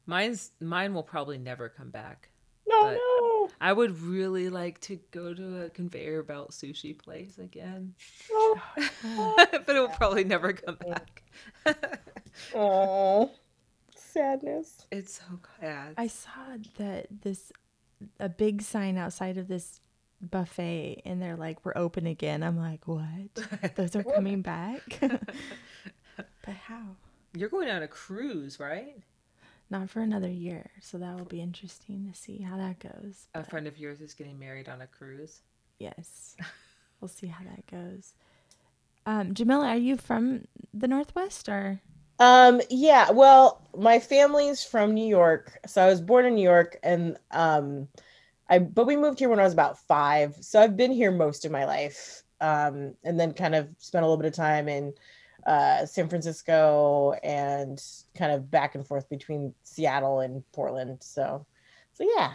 Mine's 0.07 0.53
mine 0.61 0.95
will 0.95 1.03
probably 1.03 1.39
never 1.39 1.69
come 1.69 1.91
back. 1.91 2.31
no, 2.67 2.93
no. 2.93 3.49
I 3.61 3.73
would 3.73 4.01
really 4.01 4.49
like 4.49 4.81
to 4.83 4.99
go 5.13 5.33
to 5.33 5.65
a 5.65 5.71
conveyor 5.71 6.23
belt 6.25 6.51
sushi 6.51 6.99
place 6.99 7.39
again, 7.39 7.95
Oh, 8.31 8.61
but 9.37 9.69
it 9.69 9.81
will 9.81 9.89
probably 9.89 10.25
never 10.25 10.53
come 10.53 10.77
back. 10.77 11.23
oh. 12.55 13.31
sadness. 13.95 14.87
It's 14.91 15.15
so 15.15 15.41
sad. 15.61 15.95
I 15.97 16.07
saw 16.09 16.57
that 16.79 17.07
this 17.23 17.53
a 18.21 18.29
big 18.29 18.63
sign 18.63 18.99
outside 18.99 19.39
of 19.39 19.49
this 19.49 19.81
buffet 20.21 21.03
and 21.05 21.21
they're 21.23 21.37
like 21.37 21.65
we're 21.65 21.77
open 21.77 22.07
again. 22.07 22.43
I'm 22.43 22.57
like, 22.59 22.87
"What? 22.89 23.75
Those 23.77 23.95
are 23.97 24.05
coming 24.05 24.43
back?" 24.43 24.83
but 25.01 26.55
how? 26.67 26.97
You're 27.35 27.49
going 27.49 27.71
on 27.71 27.83
a 27.83 27.89
cruise, 27.89 28.59
right? 28.59 28.97
Not 29.69 29.91
for 29.91 30.01
another 30.01 30.31
year, 30.31 30.71
so 30.81 30.99
that 30.99 31.17
will 31.17 31.25
be 31.25 31.41
interesting 31.41 32.09
to 32.11 32.19
see 32.19 32.39
how 32.39 32.57
that 32.57 32.79
goes. 32.79 33.27
A 33.35 33.43
friend 33.43 33.67
of 33.67 33.79
yours 33.79 34.01
is 34.01 34.15
getting 34.15 34.39
married 34.39 34.69
on 34.69 34.81
a 34.81 34.87
cruise. 34.87 35.41
Yes. 35.79 36.37
we'll 37.01 37.09
see 37.09 37.27
how 37.27 37.45
that 37.45 37.67
goes. 37.67 38.15
Um, 39.07 39.35
Jamila, 39.35 39.69
are 39.69 39.77
you 39.77 39.97
from 39.97 40.47
the 40.73 40.89
Northwest 40.89 41.49
or? 41.49 41.81
Um, 42.19 42.61
yeah, 42.71 43.11
well, 43.11 43.63
my 43.77 43.99
family's 43.99 44.65
from 44.65 44.95
New 44.95 45.07
York. 45.07 45.59
So 45.67 45.83
I 45.83 45.87
was 45.87 46.01
born 46.01 46.27
in 46.27 46.35
New 46.35 46.43
York 46.43 46.79
and 46.83 47.17
um 47.31 47.89
I 48.49 48.59
but 48.61 48.87
we 48.87 48.97
moved 48.97 49.19
here 49.19 49.29
when 49.29 49.41
I 49.41 49.45
was 49.45 49.53
about 49.53 49.79
five. 49.79 50.37
So 50.41 50.61
I've 50.61 50.77
been 50.77 50.93
here 50.93 51.11
most 51.11 51.45
of 51.45 51.53
my 51.53 51.65
life. 51.65 52.23
Um, 52.41 52.95
and 53.03 53.19
then 53.19 53.33
kind 53.33 53.55
of 53.55 53.69
spent 53.79 54.05
a 54.05 54.07
little 54.07 54.23
bit 54.23 54.27
of 54.27 54.35
time 54.35 54.69
in 54.69 54.93
uh 55.47 55.87
San 55.87 56.09
Francisco 56.09 57.13
and 57.23 57.83
kind 58.15 58.33
of 58.33 58.51
back 58.51 58.75
and 58.75 58.87
forth 58.87 59.09
between 59.09 59.55
Seattle 59.63 60.21
and 60.21 60.43
Portland. 60.53 60.99
So 61.01 61.47
so 61.93 62.07
yeah, 62.17 62.35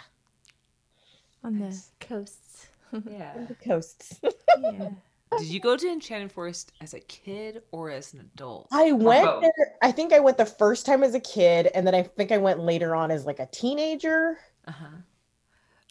on 1.44 1.60
the 1.60 1.78
coasts. 2.00 2.68
Yeah. 3.10 3.32
On 3.38 3.48
the 3.48 3.56
coasts. 3.56 4.20
yeah. 4.60 4.90
Did 5.38 5.48
you 5.48 5.62
go 5.62 5.78
to 5.78 5.88
Enchanted 5.88 6.30
Forest 6.30 6.74
as 6.82 6.94
a 6.94 7.00
kid 7.00 7.62
or 7.72 7.90
as 7.90 8.14
an 8.14 8.20
adult? 8.20 8.68
I 8.70 8.92
went 8.92 9.26
both. 9.26 9.42
there, 9.44 9.76
I 9.82 9.94
think 9.94 10.12
I 10.12 10.20
went 10.20 10.38
the 10.38 10.46
first 10.46 10.86
time 10.86 11.02
as 11.02 11.16
a 11.16 11.20
kid, 11.22 11.68
and 11.74 11.88
then 11.88 11.96
I 11.96 12.04
think 12.04 12.34
I 12.34 12.38
went 12.38 12.60
later 12.60 12.94
on 12.96 13.10
as 13.10 13.26
like 13.26 13.40
a 13.40 13.46
teenager. 13.46 14.38
Uh 14.68 14.72
huh. 14.74 14.98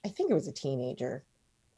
I 0.05 0.09
think 0.09 0.31
it 0.31 0.35
was 0.35 0.47
a 0.47 0.53
teenager. 0.53 1.25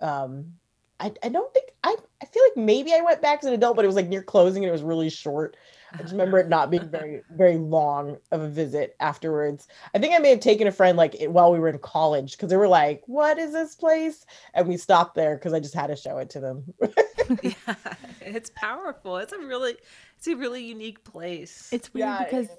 Um, 0.01 0.55
I, 1.03 1.13
I 1.25 1.29
don't 1.31 1.53
think 1.53 1.71
I, 1.83 1.97
I 2.23 2.27
feel 2.27 2.43
like 2.45 2.65
maybe 2.65 2.93
I 2.95 3.01
went 3.01 3.21
back 3.21 3.41
as 3.41 3.47
an 3.47 3.55
adult, 3.55 3.75
but 3.75 3.85
it 3.85 3.89
was 3.89 3.97
like 3.97 4.09
near 4.09 4.23
closing 4.23 4.63
and 4.63 4.69
it 4.69 4.73
was 4.73 4.85
really 4.85 5.11
short. 5.11 5.57
I 5.93 5.99
just 5.99 6.13
remember 6.13 6.39
it 6.39 6.49
not 6.49 6.71
being 6.71 6.89
very, 6.89 7.23
very 7.33 7.59
long 7.59 8.19
of 8.31 8.41
a 8.41 8.49
visit 8.49 8.95
afterwards. 9.01 9.67
I 9.95 9.99
think 9.99 10.15
I 10.15 10.19
may 10.19 10.31
have 10.31 10.39
taken 10.39 10.69
a 10.69 10.73
friend 10.73 10.97
like 10.97 11.21
it, 11.21 11.33
while 11.33 11.53
we 11.53 11.59
were 11.59 11.69
in 11.69 11.79
college 11.81 12.33
because 12.33 12.51
they 12.51 12.57
were 12.57 12.69
like, 12.69 13.03
What 13.07 13.37
is 13.39 13.53
this 13.53 13.75
place? 13.75 14.25
And 14.55 14.69
we 14.69 14.77
stopped 14.77 15.17
there 15.17 15.35
because 15.35 15.53
I 15.53 15.59
just 15.59 15.75
had 15.75 15.89
to 15.89 15.97
show 15.97 16.19
it 16.19 16.31
to 16.31 16.41
them. 16.41 16.73
yeah, 17.43 17.75
it's 18.21 18.53
powerful. 18.55 19.17
It's 19.17 19.33
a 19.33 19.39
really, 19.39 19.75
it's 20.17 20.29
a 20.29 20.37
really 20.37 20.65
unique 20.65 21.03
place. 21.03 21.69
It's 21.73 21.93
weird 21.93 22.07
Yeah, 22.07 22.25
because 22.25 22.47
is. 22.47 22.57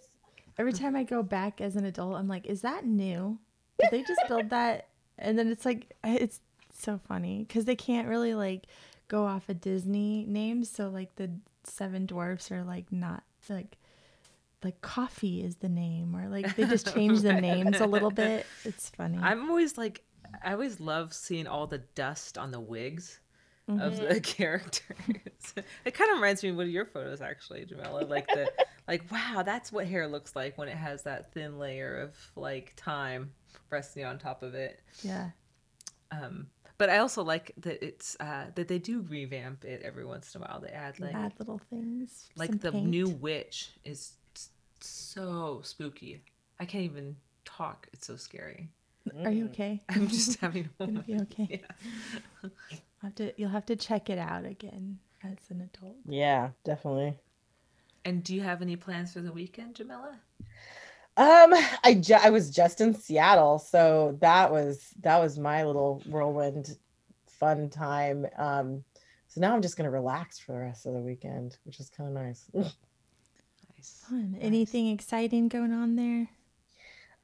every 0.57 0.73
mm-hmm. 0.73 0.83
time 0.83 0.95
I 0.97 1.03
go 1.03 1.23
back 1.23 1.61
as 1.61 1.77
an 1.77 1.85
adult, 1.85 2.15
I'm 2.15 2.27
like, 2.27 2.45
is 2.45 2.61
that 2.61 2.85
new? 2.85 3.39
Did 3.79 3.89
they 3.89 4.03
just 4.03 4.21
build 4.27 4.49
that? 4.49 4.89
And 5.17 5.39
then 5.39 5.47
it's 5.47 5.63
like, 5.63 5.95
it's 6.03 6.41
so 6.83 6.99
funny 7.07 7.45
because 7.47 7.65
they 7.65 7.75
can't 7.75 8.07
really 8.07 8.33
like 8.35 8.65
go 9.07 9.25
off 9.25 9.49
of 9.49 9.61
Disney 9.61 10.25
name. 10.27 10.63
So 10.63 10.89
like 10.89 11.15
the 11.15 11.31
Seven 11.63 12.05
Dwarfs 12.05 12.51
are 12.51 12.63
like 12.63 12.91
not 12.91 13.23
like 13.49 13.77
like 14.63 14.79
coffee 14.81 15.43
is 15.43 15.57
the 15.57 15.69
name 15.69 16.15
or 16.15 16.29
like 16.29 16.55
they 16.55 16.65
just 16.65 16.93
change 16.93 17.21
the 17.21 17.33
names 17.41 17.79
a 17.81 17.85
little 17.85 18.11
bit. 18.11 18.45
It's 18.63 18.89
funny. 18.89 19.17
I'm 19.21 19.49
always 19.49 19.77
like, 19.77 20.03
I 20.43 20.53
always 20.53 20.79
love 20.79 21.13
seeing 21.13 21.47
all 21.47 21.67
the 21.67 21.79
dust 21.95 22.37
on 22.37 22.51
the 22.51 22.59
wigs 22.59 23.19
of 23.69 23.93
Mm-hmm. 23.93 24.13
the 24.13 24.19
characters. 24.21 25.53
it 25.85 25.93
kind 25.93 26.11
of 26.11 26.15
reminds 26.17 26.43
me 26.43 26.49
of 26.49 26.57
one 26.57 26.65
of 26.65 26.71
your 26.71 26.85
photos, 26.85 27.21
actually, 27.21 27.63
Jamila. 27.65 28.01
Like 28.05 28.27
the, 28.27 28.51
like 28.89 29.09
wow, 29.09 29.41
that's 29.45 29.71
what 29.71 29.85
hair 29.87 30.05
looks 30.07 30.35
like 30.35 30.57
when 30.57 30.67
it 30.67 30.75
has 30.75 31.03
that 31.03 31.31
thin 31.33 31.59
layer 31.59 31.95
of 32.01 32.15
like 32.35 32.73
time 32.75 33.31
resting 33.69 34.03
on 34.03 34.17
top 34.19 34.43
of 34.43 34.53
it. 34.53 34.81
yeah. 35.01 35.29
Um, 36.11 36.47
but 36.77 36.89
I 36.89 36.97
also 36.99 37.23
like 37.23 37.51
that 37.57 37.83
it's 37.83 38.15
uh, 38.19 38.45
that 38.55 38.67
they 38.67 38.79
do 38.79 39.01
revamp 39.01 39.65
it 39.65 39.81
every 39.83 40.05
once 40.05 40.33
in 40.35 40.41
a 40.41 40.45
while. 40.45 40.59
They 40.59 40.69
add 40.69 40.99
like 40.99 41.15
Add 41.15 41.33
little 41.39 41.59
things. 41.69 42.29
like 42.35 42.59
the 42.61 42.71
paint. 42.71 42.87
new 42.87 43.09
witch 43.09 43.71
is 43.83 44.13
so 44.79 45.61
spooky. 45.63 46.21
I 46.59 46.65
can't 46.65 46.83
even 46.85 47.15
talk. 47.45 47.87
It's 47.93 48.07
so 48.07 48.15
scary. 48.15 48.69
Are 49.25 49.31
you 49.31 49.45
okay? 49.45 49.81
I'm 49.89 50.07
just 50.07 50.39
having 50.41 50.65
a 50.65 50.69
Gonna 50.85 50.91
moment. 51.03 51.07
be 51.07 51.21
okay. 51.43 51.61
Yeah. 52.43 52.49
Have 53.01 53.15
to, 53.15 53.33
you'll 53.35 53.49
have 53.49 53.65
to 53.65 53.75
check 53.75 54.09
it 54.09 54.17
out 54.17 54.45
again 54.45 54.97
as 55.25 55.35
an 55.49 55.59
adult. 55.73 55.97
yeah, 56.07 56.51
definitely. 56.63 57.17
And 58.05 58.23
do 58.23 58.33
you 58.33 58.39
have 58.43 58.61
any 58.61 58.77
plans 58.77 59.11
for 59.11 59.19
the 59.19 59.33
weekend, 59.33 59.75
Jamila? 59.75 60.17
Um, 61.15 61.53
I 61.83 61.93
ju- 61.99 62.17
I 62.21 62.29
was 62.31 62.49
just 62.49 62.81
in 62.81 62.93
Seattle, 62.93 63.59
so 63.59 64.17
that 64.21 64.51
was 64.51 64.87
that 65.01 65.19
was 65.19 65.37
my 65.37 65.63
little 65.63 66.01
whirlwind 66.07 66.75
fun 67.27 67.69
time. 67.69 68.25
Um, 68.37 68.83
so 69.27 69.41
now 69.41 69.53
I'm 69.53 69.61
just 69.61 69.77
gonna 69.77 69.91
relax 69.91 70.39
for 70.39 70.53
the 70.53 70.59
rest 70.59 70.85
of 70.85 70.93
the 70.93 70.99
weekend, 70.99 71.57
which 71.65 71.79
is 71.79 71.89
kind 71.89 72.09
of 72.09 72.23
nice. 72.23 72.45
Nice. 73.75 74.03
Fun. 74.09 74.37
Anything 74.39 74.89
exciting 74.89 75.47
going 75.49 75.73
on 75.73 75.95
there? 75.95 76.29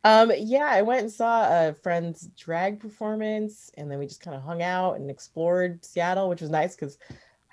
um, 0.04 0.32
yeah, 0.38 0.66
I 0.66 0.82
went 0.82 1.02
and 1.02 1.12
saw 1.12 1.48
a 1.70 1.74
friend's 1.74 2.28
drag 2.38 2.80
performance, 2.80 3.70
and 3.78 3.90
then 3.92 3.98
we 4.00 4.08
just 4.08 4.22
kind 4.22 4.36
of 4.36 4.44
hung 4.44 4.62
out 4.62 4.96
and 4.96 5.10
explored 5.10 5.84
Seattle, 5.86 6.28
which 6.30 6.42
was 6.42 6.50
nice 6.50 6.76
because 6.76 6.98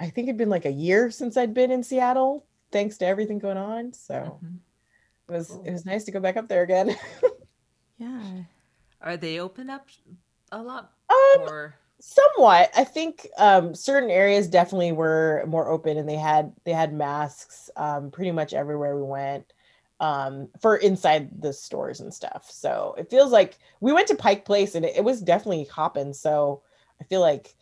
I 0.01 0.11
think 0.11 0.29
it'd 0.29 0.37
been 0.39 0.49
like 0.51 0.65
a 0.65 0.71
year 0.73 1.11
since 1.11 1.37
I'd 1.37 1.55
been 1.55 1.71
in 1.71 1.83
Seattle, 1.83 2.47
thanks 2.73 2.99
to 2.99 3.07
everything 3.07 3.39
going 3.39 3.57
on. 3.57 3.93
So 3.93 4.39
Mhm. 4.43 4.59
It 5.29 5.33
was 5.33 5.49
Cool. 5.49 5.65
it 5.65 5.73
was 5.73 5.85
nice 5.87 6.05
to 6.05 6.13
go 6.13 6.21
back 6.21 6.37
up 6.37 6.49
there 6.49 6.63
again. 6.63 6.97
Yeah. 7.99 8.43
Are 9.01 9.17
they 9.17 9.41
open 9.41 9.71
up 9.71 9.89
a 10.53 10.63
lot 10.63 10.93
um, 11.11 11.41
or 11.49 11.75
somewhat 11.99 12.71
i 12.77 12.85
think 12.85 13.27
um 13.39 13.75
certain 13.75 14.11
areas 14.11 14.49
definitely 14.49 14.93
were 14.93 15.43
more 15.47 15.69
open 15.71 15.97
and 15.97 16.07
they 16.09 16.17
had 16.17 16.53
they 16.65 16.73
had 16.73 16.93
masks 16.93 17.71
um 17.77 18.11
pretty 18.11 18.31
much 18.31 18.53
everywhere 18.53 18.95
we 18.97 19.03
went 19.03 19.53
um 20.01 20.47
for 20.61 20.77
inside 20.77 21.31
the 21.41 21.53
stores 21.55 22.01
and 22.01 22.13
stuff 22.13 22.47
so 22.51 22.95
it 22.99 23.09
feels 23.09 23.33
like 23.33 23.59
we 23.81 23.93
went 23.95 24.07
to 24.07 24.15
pike 24.15 24.45
place 24.45 24.75
and 24.75 24.85
it, 24.85 24.97
it 24.97 25.05
was 25.05 25.23
definitely 25.23 25.65
hopping 25.65 26.13
so 26.13 26.63
i 27.01 27.05
feel 27.05 27.21
like 27.23 27.55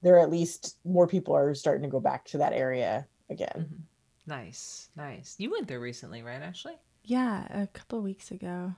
there 0.00 0.16
are 0.16 0.20
at 0.20 0.30
least 0.30 0.78
more 0.84 1.06
people 1.06 1.34
are 1.36 1.54
starting 1.54 1.82
to 1.82 1.88
go 1.88 2.00
back 2.00 2.24
to 2.24 2.38
that 2.38 2.54
area 2.54 3.06
again 3.30 3.68
Mhm. 3.70 3.82
nice, 4.26 4.88
nice? 4.96 5.34
You 5.38 5.50
went 5.50 5.68
there 5.68 5.80
recently, 5.80 6.22
right, 6.22 6.40
Ashley? 6.40 6.78
Yeah, 7.04 7.46
a 7.50 7.66
couple 7.66 7.98
of 7.98 8.04
weeks 8.04 8.30
ago. 8.30 8.74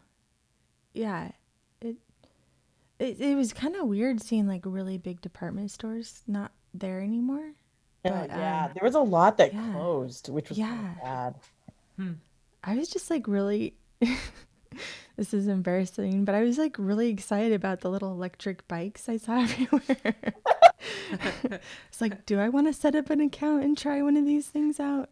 Yeah. 0.92 1.32
It 1.80 1.96
it, 2.98 3.20
it 3.20 3.36
was 3.36 3.52
kind 3.52 3.76
of 3.76 3.86
weird 3.86 4.22
seeing 4.22 4.46
like 4.46 4.62
really 4.64 4.98
big 4.98 5.20
department 5.20 5.70
stores 5.70 6.22
not 6.26 6.52
there 6.72 7.00
anymore. 7.00 7.52
Oh, 8.06 8.10
But, 8.10 8.30
yeah 8.30 8.66
um, 8.66 8.70
there 8.74 8.84
was 8.84 8.94
a 8.94 9.00
lot 9.00 9.38
that 9.38 9.52
yeah. 9.54 9.72
closed 9.72 10.28
which 10.28 10.48
was 10.48 10.58
kinda 10.58 10.74
Yeah. 10.74 10.94
bad 11.02 11.34
I 12.62 12.76
was 12.76 12.88
just 12.88 13.10
like 13.10 13.28
really 13.28 13.74
this 15.16 15.32
is 15.34 15.46
embarrassing, 15.48 16.24
but 16.24 16.34
I 16.34 16.42
was 16.42 16.58
like 16.58 16.76
really 16.78 17.08
excited 17.10 17.52
about 17.52 17.80
the 17.80 17.90
little 17.90 18.10
electric 18.12 18.66
bikes 18.68 19.08
I 19.08 19.16
saw 19.18 19.42
everywhere. 19.42 20.34
it's 21.88 22.00
like, 22.00 22.26
do 22.26 22.38
I 22.40 22.48
want 22.48 22.66
to 22.66 22.72
set 22.72 22.94
up 22.94 23.10
an 23.10 23.20
account 23.20 23.64
and 23.64 23.76
try 23.78 24.02
one 24.02 24.16
of 24.16 24.26
these 24.26 24.48
things 24.48 24.80
out? 24.80 25.10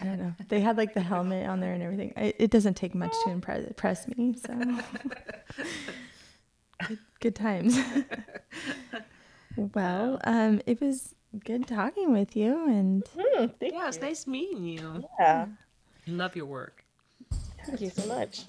I 0.00 0.04
don't 0.04 0.18
know. 0.18 0.32
They 0.48 0.60
had 0.60 0.76
like 0.76 0.94
the 0.94 1.00
helmet 1.00 1.46
on 1.48 1.60
there 1.60 1.72
and 1.72 1.82
everything. 1.82 2.12
I, 2.16 2.34
it 2.38 2.50
doesn't 2.50 2.74
take 2.74 2.94
much 2.94 3.14
to 3.24 3.30
impress, 3.30 3.64
impress 3.66 4.06
me, 4.08 4.34
so 4.36 4.54
good, 6.86 6.98
good 7.20 7.34
times. 7.34 7.78
well, 9.56 10.20
um, 10.24 10.60
it 10.66 10.80
was 10.80 11.14
good 11.44 11.66
talking 11.66 12.12
with 12.12 12.36
you, 12.36 12.68
and 12.68 13.04
thank 13.58 13.72
Yeah, 13.74 13.88
it's 13.88 13.96
you. 13.96 14.02
nice 14.02 14.26
meeting 14.26 14.64
you. 14.64 15.02
yeah 15.18 15.46
I 16.06 16.10
love 16.10 16.36
your 16.36 16.46
work. 16.46 16.84
thank 17.66 17.80
you 17.80 17.90
so 17.90 18.06
much 18.06 18.44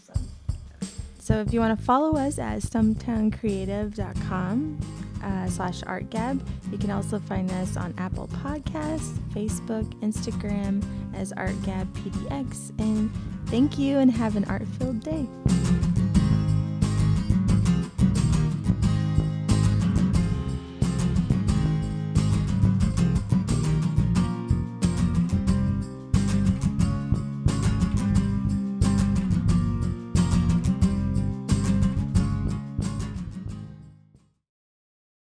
So 1.19 1.39
if 1.41 1.51
you 1.53 1.59
want 1.59 1.77
to 1.77 1.85
follow 1.85 2.15
us 2.17 2.39
at 2.39 2.59
stumptowncreative.com 2.61 4.79
uh, 5.23 5.47
slash 5.49 5.81
artgab, 5.81 6.39
you 6.71 6.77
can 6.77 6.91
also 6.91 7.19
find 7.19 7.51
us 7.51 7.75
on 7.75 7.93
Apple 7.97 8.27
Podcasts, 8.29 9.17
Facebook, 9.33 9.85
Instagram 10.01 10.81
as 11.19 11.33
artgabpdx. 11.33 12.71
And 12.79 13.11
thank 13.47 13.77
you 13.77 13.99
and 13.99 14.09
have 14.09 14.35
an 14.35 14.45
art-filled 14.45 15.01
day. 15.01 15.27